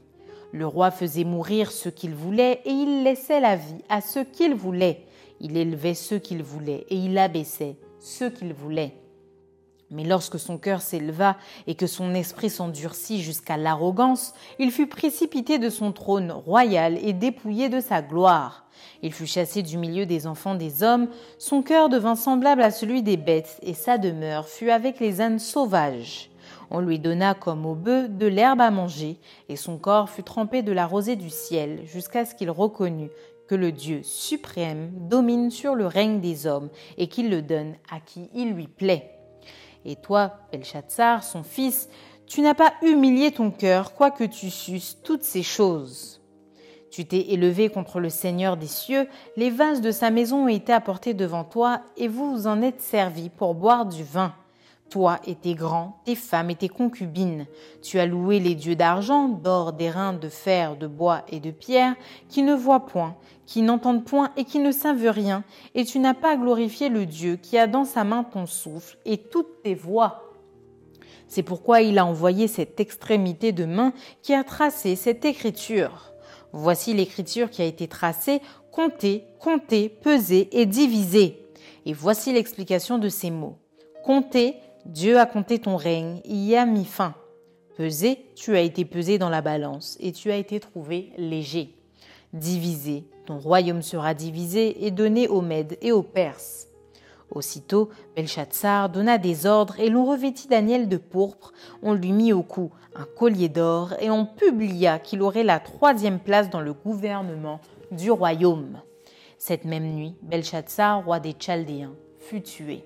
Le 0.52 0.66
roi 0.66 0.90
faisait 0.90 1.24
mourir 1.24 1.72
ceux 1.72 1.90
qu'il 1.90 2.14
voulait 2.14 2.60
et 2.66 2.70
il 2.70 3.02
laissait 3.02 3.40
la 3.40 3.56
vie 3.56 3.82
à 3.88 4.02
ceux 4.02 4.24
qu'il 4.24 4.54
voulait. 4.54 5.06
Il 5.40 5.56
élevait 5.56 5.94
ceux 5.94 6.18
qu'il 6.18 6.42
voulait 6.42 6.84
et 6.90 6.96
il 6.96 7.16
abaissait 7.16 7.76
ceux 7.98 8.28
qu'il 8.28 8.52
voulait. 8.52 8.92
Mais 9.90 10.04
lorsque 10.04 10.38
son 10.38 10.56
cœur 10.56 10.82
s'éleva 10.82 11.36
et 11.66 11.74
que 11.74 11.88
son 11.88 12.14
esprit 12.14 12.50
s'endurcit 12.50 13.22
jusqu'à 13.22 13.56
l'arrogance, 13.56 14.34
il 14.60 14.70
fut 14.70 14.86
précipité 14.86 15.58
de 15.58 15.68
son 15.68 15.90
trône 15.92 16.30
royal 16.30 16.96
et 17.02 17.12
dépouillé 17.12 17.68
de 17.68 17.80
sa 17.80 18.00
gloire. 18.00 18.66
Il 19.02 19.12
fut 19.12 19.26
chassé 19.26 19.62
du 19.62 19.78
milieu 19.78 20.06
des 20.06 20.26
enfants 20.26 20.54
des 20.54 20.82
hommes, 20.82 21.08
son 21.38 21.62
cœur 21.62 21.88
devint 21.88 22.14
semblable 22.14 22.62
à 22.62 22.70
celui 22.70 23.02
des 23.02 23.16
bêtes, 23.16 23.58
et 23.62 23.74
sa 23.74 23.98
demeure 23.98 24.46
fut 24.46 24.70
avec 24.70 25.00
les 25.00 25.20
ânes 25.20 25.38
sauvages. 25.38 26.30
On 26.70 26.80
lui 26.80 27.00
donna 27.00 27.34
comme 27.34 27.66
au 27.66 27.74
bœuf 27.74 28.10
de 28.10 28.26
l'herbe 28.26 28.60
à 28.60 28.70
manger, 28.70 29.18
et 29.48 29.56
son 29.56 29.76
corps 29.76 30.08
fut 30.08 30.22
trempé 30.22 30.62
de 30.62 30.72
la 30.72 30.86
rosée 30.86 31.16
du 31.16 31.30
ciel, 31.30 31.80
jusqu'à 31.84 32.24
ce 32.24 32.34
qu'il 32.34 32.50
reconnût 32.50 33.10
que 33.48 33.56
le 33.56 33.72
Dieu 33.72 34.02
suprême 34.04 34.92
domine 34.94 35.50
sur 35.50 35.74
le 35.74 35.86
règne 35.86 36.20
des 36.20 36.46
hommes, 36.46 36.68
et 36.96 37.08
qu'il 37.08 37.28
le 37.28 37.42
donne 37.42 37.74
à 37.90 37.98
qui 37.98 38.30
il 38.34 38.52
lui 38.52 38.68
plaît. 38.68 39.19
Et 39.84 39.96
toi, 39.96 40.32
Belshazzar, 40.52 41.24
son 41.24 41.42
fils, 41.42 41.88
tu 42.26 42.42
n'as 42.42 42.54
pas 42.54 42.72
humilié 42.82 43.32
ton 43.32 43.50
cœur, 43.50 43.94
quoique 43.94 44.24
tu 44.24 44.50
susses 44.50 44.98
toutes 45.02 45.24
ces 45.24 45.42
choses. 45.42 46.20
Tu 46.90 47.04
t'es 47.04 47.30
élevé 47.30 47.70
contre 47.70 48.00
le 48.00 48.10
Seigneur 48.10 48.56
des 48.56 48.66
cieux, 48.66 49.08
les 49.36 49.50
vases 49.50 49.80
de 49.80 49.90
sa 49.90 50.10
maison 50.10 50.44
ont 50.44 50.48
été 50.48 50.72
apportés 50.72 51.14
devant 51.14 51.44
toi, 51.44 51.82
et 51.96 52.08
vous 52.08 52.32
vous 52.32 52.46
en 52.46 52.62
êtes 52.62 52.80
servis 52.80 53.30
pour 53.30 53.54
boire 53.54 53.86
du 53.86 54.02
vin. 54.02 54.34
Toi 54.90 55.20
et 55.24 55.36
tes 55.36 55.54
grands, 55.54 56.00
tes 56.04 56.16
femmes 56.16 56.50
et 56.50 56.56
tes 56.56 56.68
concubines. 56.68 57.46
Tu 57.80 58.00
as 58.00 58.06
loué 58.06 58.40
les 58.40 58.56
dieux 58.56 58.74
d'argent, 58.74 59.28
d'or, 59.28 59.72
d'airain, 59.72 60.12
de 60.12 60.28
fer, 60.28 60.76
de 60.76 60.88
bois 60.88 61.22
et 61.28 61.38
de 61.38 61.52
pierre, 61.52 61.94
qui 62.28 62.42
ne 62.42 62.54
voient 62.54 62.86
point, 62.86 63.16
qui 63.46 63.62
n'entendent 63.62 64.04
point 64.04 64.32
et 64.36 64.44
qui 64.44 64.58
ne 64.58 64.72
savent 64.72 65.08
rien, 65.08 65.44
et 65.74 65.84
tu 65.84 66.00
n'as 66.00 66.14
pas 66.14 66.36
glorifié 66.36 66.88
le 66.88 67.06
Dieu 67.06 67.36
qui 67.36 67.56
a 67.56 67.68
dans 67.68 67.84
sa 67.84 68.02
main 68.02 68.24
ton 68.24 68.46
souffle 68.46 68.98
et 69.04 69.18
toutes 69.18 69.62
tes 69.62 69.74
voix. 69.74 70.24
C'est 71.28 71.44
pourquoi 71.44 71.80
il 71.80 71.96
a 72.00 72.04
envoyé 72.04 72.48
cette 72.48 72.80
extrémité 72.80 73.52
de 73.52 73.64
main 73.64 73.92
qui 74.20 74.34
a 74.34 74.42
tracé 74.42 74.96
cette 74.96 75.24
écriture. 75.24 76.12
Voici 76.52 76.92
l'écriture 76.92 77.50
qui 77.50 77.62
a 77.62 77.66
été 77.66 77.86
tracée, 77.86 78.42
comptée, 78.72 79.24
comptée, 79.38 79.88
pesée 79.88 80.48
et 80.50 80.66
divisée. 80.66 81.46
Et 81.86 81.92
voici 81.92 82.32
l'explication 82.32 82.98
de 82.98 83.08
ces 83.08 83.30
mots. 83.30 83.58
Comptée, 84.04 84.56
Dieu 84.86 85.18
a 85.18 85.26
compté 85.26 85.58
ton 85.58 85.76
règne, 85.76 86.20
y 86.24 86.56
a 86.56 86.64
mis 86.64 86.84
fin. 86.84 87.14
Pesé, 87.76 88.26
tu 88.34 88.56
as 88.56 88.60
été 88.60 88.84
pesé 88.84 89.18
dans 89.18 89.28
la 89.28 89.42
balance 89.42 89.96
et 90.00 90.12
tu 90.12 90.30
as 90.30 90.36
été 90.36 90.58
trouvé 90.58 91.12
léger. 91.16 91.76
Divisé, 92.32 93.04
ton 93.26 93.38
royaume 93.38 93.82
sera 93.82 94.14
divisé 94.14 94.86
et 94.86 94.90
donné 94.90 95.28
aux 95.28 95.42
Mèdes 95.42 95.76
et 95.82 95.92
aux 95.92 96.02
Perses. 96.02 96.68
Aussitôt, 97.30 97.90
Belshazzar 98.16 98.88
donna 98.88 99.18
des 99.18 99.46
ordres 99.46 99.78
et 99.78 99.88
l'on 99.88 100.04
revêtit 100.04 100.48
Daniel 100.48 100.88
de 100.88 100.96
pourpre, 100.96 101.52
on 101.82 101.92
lui 101.92 102.12
mit 102.12 102.32
au 102.32 102.42
cou 102.42 102.70
un 102.94 103.04
collier 103.04 103.48
d'or 103.48 103.94
et 104.00 104.10
on 104.10 104.26
publia 104.26 104.98
qu'il 104.98 105.22
aurait 105.22 105.44
la 105.44 105.60
troisième 105.60 106.18
place 106.18 106.50
dans 106.50 106.60
le 106.60 106.72
gouvernement 106.72 107.60
du 107.92 108.10
royaume. 108.10 108.80
Cette 109.38 109.64
même 109.64 109.94
nuit, 109.94 110.16
Belshazzar, 110.22 111.04
roi 111.04 111.20
des 111.20 111.34
Chaldéens, 111.38 111.94
fut 112.18 112.42
tué 112.42 112.84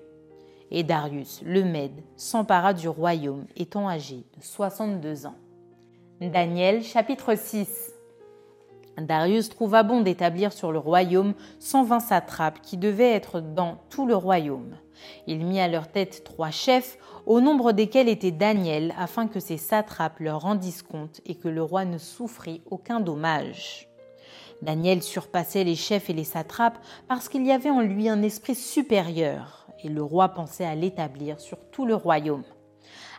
et 0.71 0.83
Darius 0.83 1.41
le 1.45 1.63
Mède 1.63 2.03
s'empara 2.15 2.73
du 2.73 2.87
royaume 2.87 3.45
étant 3.55 3.87
âgé 3.87 4.25
de 4.37 4.43
62 4.43 5.25
ans. 5.25 5.35
Daniel 6.21 6.83
chapitre 6.83 7.35
6 7.35 7.93
Darius 8.97 9.49
trouva 9.49 9.83
bon 9.83 10.01
d'établir 10.01 10.53
sur 10.53 10.71
le 10.71 10.79
royaume 10.79 11.33
120 11.59 11.99
satrapes 11.99 12.61
qui 12.61 12.77
devaient 12.77 13.11
être 13.11 13.41
dans 13.41 13.77
tout 13.89 14.05
le 14.05 14.15
royaume. 14.15 14.77
Il 15.27 15.45
mit 15.45 15.59
à 15.59 15.67
leur 15.67 15.89
tête 15.89 16.23
trois 16.23 16.51
chefs, 16.51 16.97
au 17.25 17.41
nombre 17.41 17.73
desquels 17.73 18.07
était 18.07 18.31
Daniel, 18.31 18.93
afin 18.97 19.27
que 19.27 19.41
ces 19.41 19.57
satrapes 19.57 20.19
leur 20.19 20.41
rendissent 20.41 20.83
compte 20.83 21.19
et 21.25 21.35
que 21.35 21.49
le 21.49 21.61
roi 21.61 21.83
ne 21.83 21.97
souffrit 21.97 22.61
aucun 22.71 23.01
dommage. 23.01 23.89
Daniel 24.61 25.03
surpassait 25.03 25.65
les 25.65 25.75
chefs 25.75 26.09
et 26.09 26.13
les 26.13 26.23
satrapes 26.23 26.79
parce 27.09 27.27
qu'il 27.27 27.45
y 27.45 27.51
avait 27.51 27.69
en 27.69 27.81
lui 27.81 28.07
un 28.07 28.21
esprit 28.21 28.55
supérieur 28.55 29.64
et 29.85 29.89
le 29.89 30.03
roi 30.03 30.29
pensait 30.29 30.65
à 30.65 30.73
l'établir 30.73 31.39
sur 31.39 31.57
tout 31.71 31.85
le 31.85 31.95
royaume. 31.95 32.43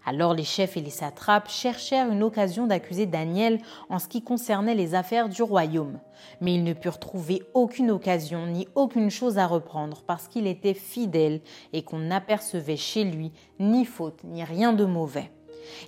Alors 0.05 0.35
les 0.35 0.45
chefs 0.45 0.77
et 0.77 0.81
les 0.81 0.91
satrapes 0.91 1.49
cherchèrent 1.49 2.11
une 2.11 2.23
occasion 2.23 2.67
d'accuser 2.67 3.07
Daniel 3.07 3.61
en 3.89 3.99
ce 3.99 4.09
qui 4.09 4.23
concernait 4.23 4.75
les 4.75 4.95
affaires 4.95 5.29
du 5.29 5.43
royaume, 5.43 5.99
mais 6.41 6.55
ils 6.55 6.65
ne 6.65 6.73
purent 6.73 6.99
trouver 6.99 7.43
aucune 7.55 7.91
occasion 7.91 8.47
ni 8.47 8.69
aucune 8.75 9.11
chose 9.11 9.39
à 9.39 9.47
reprendre 9.47 10.03
parce 10.07 10.29
qu'il 10.29 10.47
était 10.47 10.75
fidèle 10.75 11.41
et 11.73 11.83
qu'on 11.83 11.99
n'apercevait 11.99 12.77
chez 12.77 13.05
lui 13.05 13.33
ni 13.59 13.85
faute 13.85 14.23
ni 14.25 14.45
rien 14.45 14.73
de 14.73 14.85
mauvais. 14.85 15.31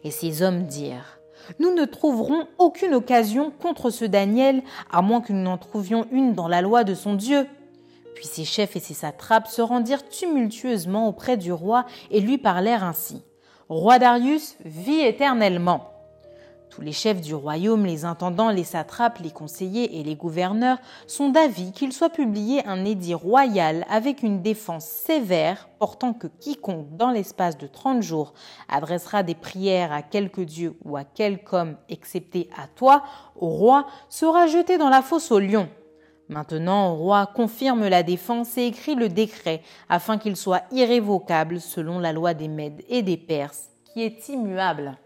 Et 0.04 0.10
ces 0.10 0.42
hommes 0.42 0.64
dirent 0.64 1.18
nous 1.60 1.74
ne 1.74 1.84
trouverons 1.84 2.46
aucune 2.58 2.94
occasion 2.94 3.50
contre 3.50 3.90
ce 3.90 4.04
Daniel, 4.04 4.62
à 4.90 5.00
moins 5.00 5.20
que 5.20 5.32
nous 5.32 5.42
n'en 5.42 5.56
trouvions 5.56 6.06
une 6.10 6.34
dans 6.34 6.48
la 6.48 6.60
loi 6.60 6.84
de 6.84 6.94
son 6.94 7.14
Dieu. 7.14 7.46
Puis 8.18 8.26
ses 8.26 8.44
chefs 8.44 8.74
et 8.74 8.81
ses 8.81 8.94
satrapes 8.94 9.46
se 9.46 9.62
rendirent 9.62 10.09
tumultueusement 10.09 11.07
auprès 11.07 11.37
du 11.37 11.52
roi 11.52 11.85
et 12.11 12.18
lui 12.18 12.37
parlèrent 12.37 12.83
ainsi. 12.83 13.22
Roi 13.68 14.00
Darius, 14.00 14.57
vis 14.64 15.02
éternellement. 15.02 15.92
Tous 16.68 16.81
les 16.81 16.90
chefs 16.90 17.20
du 17.20 17.33
royaume, 17.33 17.87
les 17.87 18.04
intendants, 18.04 18.50
les 18.50 18.64
satrapes, 18.64 19.20
les 19.20 19.31
conseillers 19.31 20.00
et 20.00 20.02
les 20.02 20.16
gouverneurs 20.16 20.78
sont 21.07 21.28
d'avis 21.28 21.70
qu'il 21.70 21.92
soit 21.92 22.11
publié 22.11 22.66
un 22.66 22.85
édit 22.85 23.14
royal 23.14 23.87
avec 23.88 24.24
une 24.24 24.42
défense 24.42 24.87
sévère 24.87 25.68
portant 25.78 26.12
que 26.12 26.26
quiconque 26.26 26.96
dans 26.96 27.12
l'espace 27.12 27.57
de 27.57 27.68
trente 27.68 28.02
jours 28.02 28.35
adressera 28.68 29.22
des 29.22 29.37
prières 29.37 29.92
à 29.92 30.02
quelque 30.02 30.40
dieu 30.40 30.76
ou 30.85 30.96
à 30.96 31.04
quelque 31.04 31.54
homme 31.54 31.76
excepté 31.88 32.50
à 32.61 32.66
toi, 32.66 33.04
au 33.37 33.46
roi, 33.46 33.87
sera 34.09 34.48
jeté 34.48 34.76
dans 34.76 34.90
la 34.90 35.02
fosse 35.02 35.31
au 35.31 35.38
lion. 35.38 35.68
Maintenant, 36.28 36.94
roi 36.94 37.26
confirme 37.26 37.88
la 37.88 38.02
défense 38.02 38.58
et 38.58 38.66
écrit 38.66 38.94
le 38.94 39.08
décret 39.08 39.62
afin 39.88 40.18
qu'il 40.18 40.36
soit 40.36 40.64
irrévocable 40.72 41.60
selon 41.60 41.98
la 41.98 42.12
loi 42.12 42.34
des 42.34 42.48
Mèdes 42.48 42.84
et 42.88 43.02
des 43.02 43.16
Perses, 43.16 43.70
qui 43.84 44.02
est 44.02 44.28
immuable. 44.28 44.98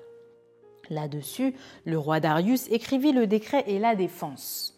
Là-dessus, 0.90 1.54
le 1.84 1.96
roi 1.96 2.18
Darius 2.18 2.68
écrivit 2.70 3.12
le 3.12 3.28
décret 3.28 3.64
et 3.68 3.78
la 3.78 3.94
défense. 3.94 4.71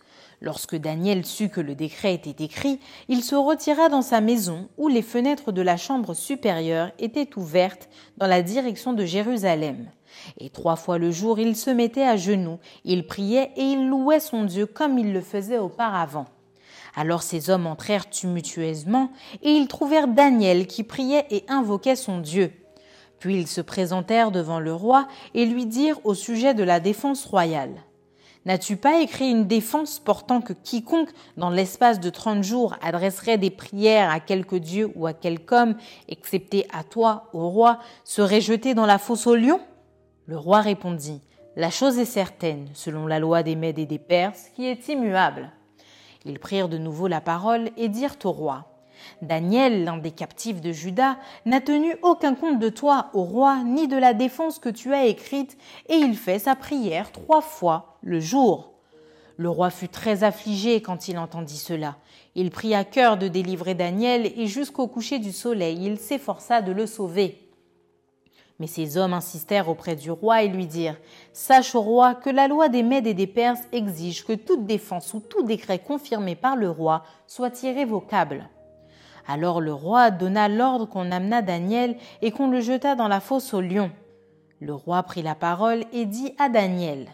Lorsque 0.45 0.77
Daniel 0.77 1.25
sut 1.25 1.49
que 1.49 1.63
le 1.63 1.75
décret 1.75 2.13
était 2.13 2.45
écrit, 2.45 2.79
il 3.09 3.25
se 3.25 3.35
retira 3.35 3.89
dans 3.89 4.03
sa 4.03 4.21
maison 4.21 4.69
où 4.77 4.89
les 4.89 5.01
fenêtres 5.01 5.53
de 5.53 5.63
la 5.63 5.79
chambre 5.79 6.13
supérieure 6.13 6.91
étaient 6.99 7.31
ouvertes 7.39 7.89
dans 8.19 8.27
la 8.27 8.43
direction 8.43 8.93
de 8.93 9.07
Jérusalem. 9.07 9.87
Et 10.39 10.51
trois 10.51 10.77
fois 10.77 10.99
le 10.99 11.11
jour, 11.11 11.39
il 11.39 11.57
se 11.57 11.71
mettait 11.71 12.05
à 12.05 12.19
genoux, 12.19 12.59
il 12.85 13.07
priait 13.07 13.53
et 13.57 13.63
il 13.63 13.89
louait 13.89 14.21
son 14.21 14.45
Dieu 14.45 14.67
comme 14.67 14.99
il 14.99 15.15
le 15.15 15.23
faisait 15.23 15.57
auparavant. 15.57 16.27
Alors 16.95 17.23
ces 17.23 17.49
hommes 17.49 17.67
entrèrent 17.67 18.11
tumultueusement, 18.11 19.13
et 19.43 19.51
ils 19.51 19.67
trouvèrent 19.67 20.09
Daniel 20.09 20.67
qui 20.67 20.83
priait 20.83 21.25
et 21.31 21.47
invoquait 21.49 21.97
son 21.97 22.19
Dieu. 22.19 22.53
Puis 23.19 23.39
ils 23.39 23.49
se 23.49 23.63
présentèrent 23.63 24.31
devant 24.31 24.61
le 24.61 24.75
roi 24.75 25.09
et 25.33 25.47
lui 25.47 25.65
dirent 25.65 26.05
au 26.05 26.13
sujet 26.13 26.53
de 26.53 26.65
la 26.65 26.81
défense 26.81 27.25
royale. 27.25 27.83
N'as-tu 28.47 28.77
pas 28.77 29.01
écrit 29.01 29.31
une 29.31 29.47
défense 29.47 29.99
portant 29.99 30.43
que 30.43 30.53
quiconque, 30.53 31.09
dans 31.39 31.49
l'espace 31.49 31.99
de 31.99 32.11
trente 32.11 32.43
jours, 32.43 32.77
adresserait 32.83 33.39
des 33.39 33.51
prières 33.51 34.11
à 34.11 34.21
quelque 34.21 34.57
dieu 34.57 34.93
ou 34.97 35.07
à 35.07 35.15
quelque 35.15 35.55
homme, 35.55 35.77
excepté 36.09 36.67
à 36.71 36.85
toi, 36.85 37.31
au 37.33 37.49
roi, 37.49 37.79
serait 38.05 38.43
jeté 38.43 38.75
dans 38.75 38.85
la 38.85 38.99
fosse 38.99 39.27
au 39.27 39.35
lion 39.35 39.61
Le 40.27 40.37
roi 40.37 40.61
répondit, 40.61 41.23
La 41.57 41.71
chose 41.71 41.99
est 41.99 42.05
certaine, 42.05 42.69
selon 42.75 43.07
la 43.07 43.19
loi 43.19 43.43
des 43.43 43.57
Mèdes 43.57 43.79
et 43.79 43.87
des 43.87 43.99
Perses, 43.99 44.51
qui 44.55 44.67
est 44.67 44.89
immuable. 44.89 45.51
Ils 46.27 46.39
prirent 46.39 46.69
de 46.69 46.79
nouveau 46.79 47.09
la 47.09 47.23
parole 47.23 47.71
et 47.79 47.89
dirent 47.89 48.19
au 48.25 48.33
roi 48.33 48.67
Daniel, 49.23 49.85
l'un 49.85 49.97
des 49.97 50.11
captifs 50.11 50.61
de 50.61 50.73
Juda, 50.73 51.17
n'a 51.47 51.61
tenu 51.61 51.97
aucun 52.03 52.35
compte 52.35 52.59
de 52.59 52.69
toi, 52.69 53.11
au 53.15 53.23
roi, 53.23 53.63
ni 53.65 53.89
de 53.89 53.97
la 53.97 54.15
défense 54.15 54.59
que 54.59 54.69
tu 54.69 54.95
as 54.95 55.07
écrite, 55.07 55.57
et 55.89 55.97
il 55.97 56.17
fait 56.17 56.39
sa 56.39 56.55
prière 56.57 57.13
trois 57.13 57.41
fois 57.41 57.94
le 58.05 58.21
jour. 58.21 58.75
Le 59.37 59.49
roi 59.49 59.71
fut 59.71 59.89
très 59.89 60.23
affligé 60.23 60.81
quand 60.81 61.09
il 61.09 61.19
entendit 61.19 61.57
cela. 61.57 61.97
Il 62.37 62.51
prit 62.51 62.75
à 62.75 62.85
cœur 62.85 63.17
de 63.17 63.29
délivrer 63.29 63.75
Daniel, 63.75 64.27
et 64.37 64.47
jusqu'au 64.47 64.87
coucher 64.87 65.19
du 65.19 65.33
soleil, 65.33 65.85
il 65.85 65.99
s'efforça 65.99 66.63
de 66.63 66.71
le 66.71 66.87
sauver. 66.87 67.41
Mais 68.61 68.69
ces 68.69 68.97
hommes 68.97 69.15
insistèrent 69.15 69.69
auprès 69.69 69.97
du 69.97 70.13
roi 70.13 70.43
et 70.43 70.49
lui 70.49 70.67
dirent 70.67 70.99
Sache 71.33 71.75
au 71.75 71.81
roi 71.81 72.15
que 72.15 72.31
la 72.31 72.47
loi 72.47 72.69
des 72.69 72.85
Mèdes 72.85 73.09
et 73.09 73.15
des 73.15 73.27
Perses 73.27 73.67
exige 73.73 74.25
que 74.25 74.35
toute 74.35 74.67
défense 74.67 75.13
ou 75.15 75.21
tout 75.21 75.43
décret 75.43 75.81
confirmé 75.81 76.37
par 76.37 76.55
le 76.55 76.71
roi 76.71 77.03
soit 77.27 77.65
irrévocable. 77.65 78.49
Alors 79.27 79.61
le 79.61 79.73
roi 79.73 80.13
donna 80.13 80.49
l'ordre 80.49 80.87
qu'on 80.87 81.11
amena 81.11 81.43
Daniel 81.43 81.97
et 82.23 82.31
qu'on 82.31 82.49
le 82.49 82.61
jeta 82.61 82.95
dans 82.95 83.09
la 83.09 83.21
fosse 83.21 83.55
au 83.55 83.61
lion. 83.61 83.91
Le 84.61 84.75
roi 84.75 85.03
prit 85.03 85.23
la 85.23 85.35
parole 85.35 85.85
et 85.93 86.05
dit 86.05 86.35
à 86.39 86.49
Daniel 86.49 87.09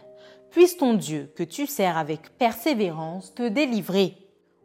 Puisse 0.51 0.75
ton 0.75 0.95
Dieu, 0.95 1.31
que 1.37 1.43
tu 1.43 1.65
sers 1.65 1.97
avec 1.97 2.37
persévérance, 2.37 3.33
te 3.33 3.47
délivrer. 3.47 4.17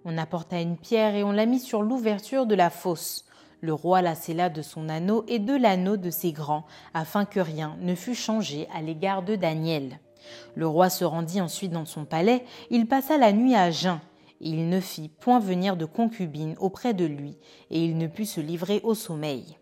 On 0.04 0.18
apporta 0.18 0.60
une 0.60 0.76
pierre 0.76 1.14
et 1.14 1.22
on 1.22 1.30
la 1.30 1.46
mit 1.46 1.60
sur 1.60 1.80
l'ouverture 1.80 2.46
de 2.46 2.56
la 2.56 2.70
fosse. 2.70 3.24
Le 3.60 3.72
roi 3.72 4.02
la 4.02 4.16
scella 4.16 4.48
de 4.48 4.62
son 4.62 4.88
anneau 4.88 5.24
et 5.28 5.38
de 5.38 5.54
l'anneau 5.54 5.96
de 5.96 6.10
ses 6.10 6.32
grands, 6.32 6.66
afin 6.92 7.24
que 7.24 7.38
rien 7.38 7.76
ne 7.80 7.94
fût 7.94 8.16
changé 8.16 8.66
à 8.74 8.82
l'égard 8.82 9.22
de 9.22 9.36
Daniel. 9.36 10.00
Le 10.56 10.66
roi 10.66 10.90
se 10.90 11.04
rendit 11.04 11.40
ensuite 11.40 11.70
dans 11.70 11.84
son 11.84 12.04
palais, 12.04 12.44
il 12.70 12.88
passa 12.88 13.16
la 13.16 13.32
nuit 13.32 13.54
à 13.54 13.70
jeun. 13.70 14.00
Il 14.40 14.68
ne 14.68 14.80
fit 14.80 15.08
point 15.08 15.38
venir 15.38 15.76
de 15.76 15.84
concubine 15.84 16.56
auprès 16.58 16.94
de 16.94 17.04
lui, 17.04 17.38
et 17.70 17.84
il 17.84 17.96
ne 17.96 18.08
put 18.08 18.26
se 18.26 18.40
livrer 18.40 18.80
au 18.82 18.94
sommeil. 18.94 19.56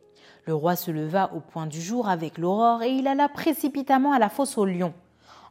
Le 0.47 0.55
roi 0.55 0.75
se 0.75 0.91
leva 0.91 1.35
au 1.35 1.41
point 1.41 1.67
du 1.67 1.83
jour 1.83 2.09
avec 2.09 2.39
l'aurore, 2.39 2.83
et 2.83 2.93
il 2.93 3.09
alla 3.09 3.29
précipitamment 3.29 4.15
à 4.15 4.19
la 4.19 4.31
fosse 4.31 4.57
au 4.57 4.65
lion. 4.65 4.95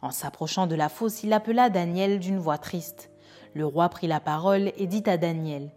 En 0.03 0.11
s'approchant 0.11 0.67
de 0.67 0.75
la 0.75 0.89
fosse, 0.89 1.23
il 1.23 1.31
appela 1.31 1.69
Daniel 1.69 2.19
d'une 2.19 2.37
voix 2.37 2.57
triste. 2.57 3.09
Le 3.53 3.65
roi 3.65 3.87
prit 3.87 4.07
la 4.07 4.19
parole 4.19 4.73
et 4.75 4.85
dit 4.85 5.03
à 5.05 5.15
Daniel 5.15 5.71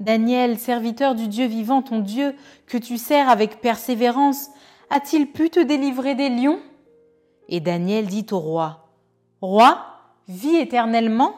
Daniel, 0.00 0.58
serviteur 0.58 1.14
du 1.14 1.28
Dieu 1.28 1.44
vivant, 1.44 1.82
ton 1.82 1.98
Dieu, 1.98 2.34
que 2.66 2.78
tu 2.78 2.96
sers 2.96 3.28
avec 3.28 3.60
persévérance, 3.60 4.48
a-t-il 4.88 5.30
pu 5.30 5.50
te 5.50 5.60
délivrer 5.60 6.14
des 6.14 6.30
lions? 6.30 6.58
Et 7.50 7.60
Daniel 7.60 8.06
dit 8.06 8.24
au 8.30 8.38
roi, 8.38 8.88
Roi, 9.42 9.84
vis 10.26 10.56
éternellement 10.56 11.34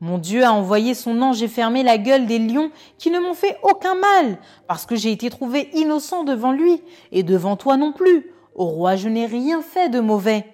Mon 0.00 0.18
Dieu 0.18 0.44
a 0.44 0.52
envoyé 0.52 0.92
son 0.92 1.22
ange 1.22 1.42
et 1.42 1.48
fermé 1.48 1.82
la 1.82 1.96
gueule 1.96 2.26
des 2.26 2.40
lions 2.40 2.70
qui 2.98 3.10
ne 3.10 3.20
m'ont 3.20 3.32
fait 3.32 3.56
aucun 3.62 3.94
mal, 3.94 4.36
parce 4.66 4.84
que 4.84 4.96
j'ai 4.96 5.12
été 5.12 5.30
trouvé 5.30 5.70
innocent 5.72 6.24
devant 6.24 6.52
lui, 6.52 6.82
et 7.10 7.22
devant 7.22 7.56
toi 7.56 7.78
non 7.78 7.92
plus. 7.92 8.34
Au 8.54 8.66
roi, 8.66 8.96
je 8.96 9.08
n'ai 9.08 9.24
rien 9.24 9.62
fait 9.62 9.88
de 9.88 10.00
mauvais. 10.00 10.44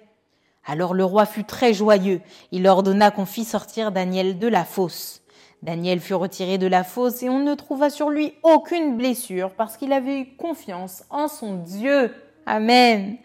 Alors 0.65 0.93
le 0.93 1.05
roi 1.05 1.25
fut 1.25 1.43
très 1.43 1.73
joyeux. 1.73 2.21
Il 2.51 2.67
ordonna 2.67 3.11
qu'on 3.11 3.25
fît 3.25 3.45
sortir 3.45 3.91
Daniel 3.91 4.39
de 4.39 4.47
la 4.47 4.65
fosse. 4.65 5.21
Daniel 5.61 5.99
fut 5.99 6.13
retiré 6.13 6.57
de 6.57 6.67
la 6.67 6.83
fosse 6.83 7.23
et 7.23 7.29
on 7.29 7.39
ne 7.39 7.55
trouva 7.55 7.89
sur 7.89 8.09
lui 8.09 8.33
aucune 8.43 8.97
blessure 8.97 9.51
parce 9.51 9.77
qu'il 9.77 9.93
avait 9.93 10.19
eu 10.19 10.35
confiance 10.37 11.03
en 11.09 11.27
son 11.27 11.55
Dieu. 11.55 12.13
Amen. 12.45 13.17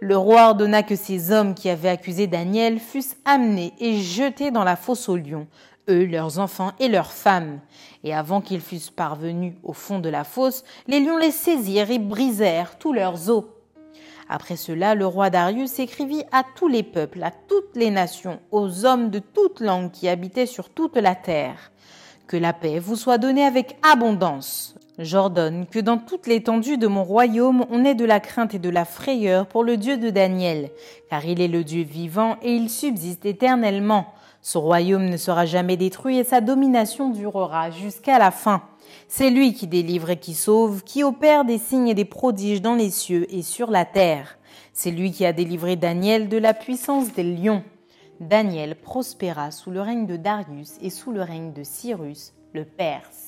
Le 0.00 0.16
roi 0.16 0.48
ordonna 0.48 0.82
que 0.82 0.96
ces 0.96 1.32
hommes 1.32 1.54
qui 1.54 1.68
avaient 1.70 1.88
accusé 1.88 2.26
Daniel 2.26 2.78
fussent 2.78 3.16
amenés 3.24 3.72
et 3.80 3.98
jetés 3.98 4.50
dans 4.50 4.64
la 4.64 4.76
fosse 4.76 5.08
aux 5.08 5.16
lions, 5.16 5.48
eux, 5.88 6.04
leurs 6.04 6.38
enfants 6.38 6.72
et 6.78 6.88
leurs 6.88 7.12
femmes. 7.12 7.60
Et 8.04 8.14
avant 8.14 8.40
qu'ils 8.40 8.60
fussent 8.60 8.90
parvenus 8.90 9.54
au 9.64 9.72
fond 9.72 9.98
de 9.98 10.08
la 10.08 10.24
fosse, 10.24 10.64
les 10.86 11.00
lions 11.00 11.16
les 11.16 11.32
saisirent 11.32 11.90
et 11.90 11.98
brisèrent 11.98 12.78
tous 12.78 12.92
leurs 12.92 13.28
os. 13.28 13.44
Après 14.28 14.56
cela, 14.56 14.94
le 14.94 15.06
roi 15.06 15.30
Darius 15.30 15.78
écrivit 15.78 16.22
à 16.32 16.42
tous 16.54 16.68
les 16.68 16.82
peuples, 16.82 17.22
à 17.22 17.30
toutes 17.30 17.74
les 17.74 17.90
nations, 17.90 18.40
aux 18.50 18.84
hommes 18.84 19.10
de 19.10 19.20
toutes 19.20 19.60
langues 19.60 19.90
qui 19.90 20.08
habitaient 20.08 20.46
sur 20.46 20.68
toute 20.68 20.96
la 20.96 21.14
terre. 21.14 21.72
Que 22.26 22.36
la 22.36 22.52
paix 22.52 22.78
vous 22.78 22.96
soit 22.96 23.16
donnée 23.16 23.44
avec 23.44 23.78
abondance. 23.82 24.74
J'ordonne 24.98 25.66
que 25.66 25.78
dans 25.78 25.98
toute 25.98 26.26
l'étendue 26.26 26.76
de 26.76 26.88
mon 26.88 27.04
royaume 27.04 27.64
on 27.70 27.84
ait 27.84 27.94
de 27.94 28.04
la 28.04 28.18
crainte 28.18 28.54
et 28.54 28.58
de 28.58 28.68
la 28.68 28.84
frayeur 28.84 29.46
pour 29.46 29.62
le 29.62 29.76
Dieu 29.76 29.96
de 29.96 30.10
Daniel, 30.10 30.70
car 31.08 31.24
il 31.24 31.40
est 31.40 31.46
le 31.46 31.62
Dieu 31.62 31.84
vivant 31.84 32.36
et 32.42 32.52
il 32.52 32.68
subsiste 32.68 33.24
éternellement. 33.24 34.06
Son 34.42 34.60
royaume 34.60 35.08
ne 35.08 35.16
sera 35.16 35.46
jamais 35.46 35.76
détruit 35.76 36.18
et 36.18 36.24
sa 36.24 36.40
domination 36.40 37.10
durera 37.10 37.70
jusqu'à 37.70 38.18
la 38.18 38.32
fin. 38.32 38.62
C'est 39.06 39.30
lui 39.30 39.54
qui 39.54 39.68
délivre 39.68 40.10
et 40.10 40.16
qui 40.16 40.34
sauve, 40.34 40.82
qui 40.82 41.04
opère 41.04 41.44
des 41.44 41.58
signes 41.58 41.88
et 41.88 41.94
des 41.94 42.04
prodiges 42.04 42.62
dans 42.62 42.74
les 42.74 42.90
cieux 42.90 43.32
et 43.32 43.42
sur 43.42 43.70
la 43.70 43.84
terre. 43.84 44.36
C'est 44.72 44.90
lui 44.90 45.12
qui 45.12 45.24
a 45.24 45.32
délivré 45.32 45.76
Daniel 45.76 46.28
de 46.28 46.38
la 46.38 46.54
puissance 46.54 47.12
des 47.12 47.22
lions. 47.22 47.62
Daniel 48.18 48.74
prospéra 48.74 49.52
sous 49.52 49.70
le 49.70 49.80
règne 49.80 50.06
de 50.06 50.16
Darius 50.16 50.72
et 50.82 50.90
sous 50.90 51.12
le 51.12 51.22
règne 51.22 51.52
de 51.52 51.62
Cyrus, 51.62 52.32
le 52.52 52.64
Perse. 52.64 53.27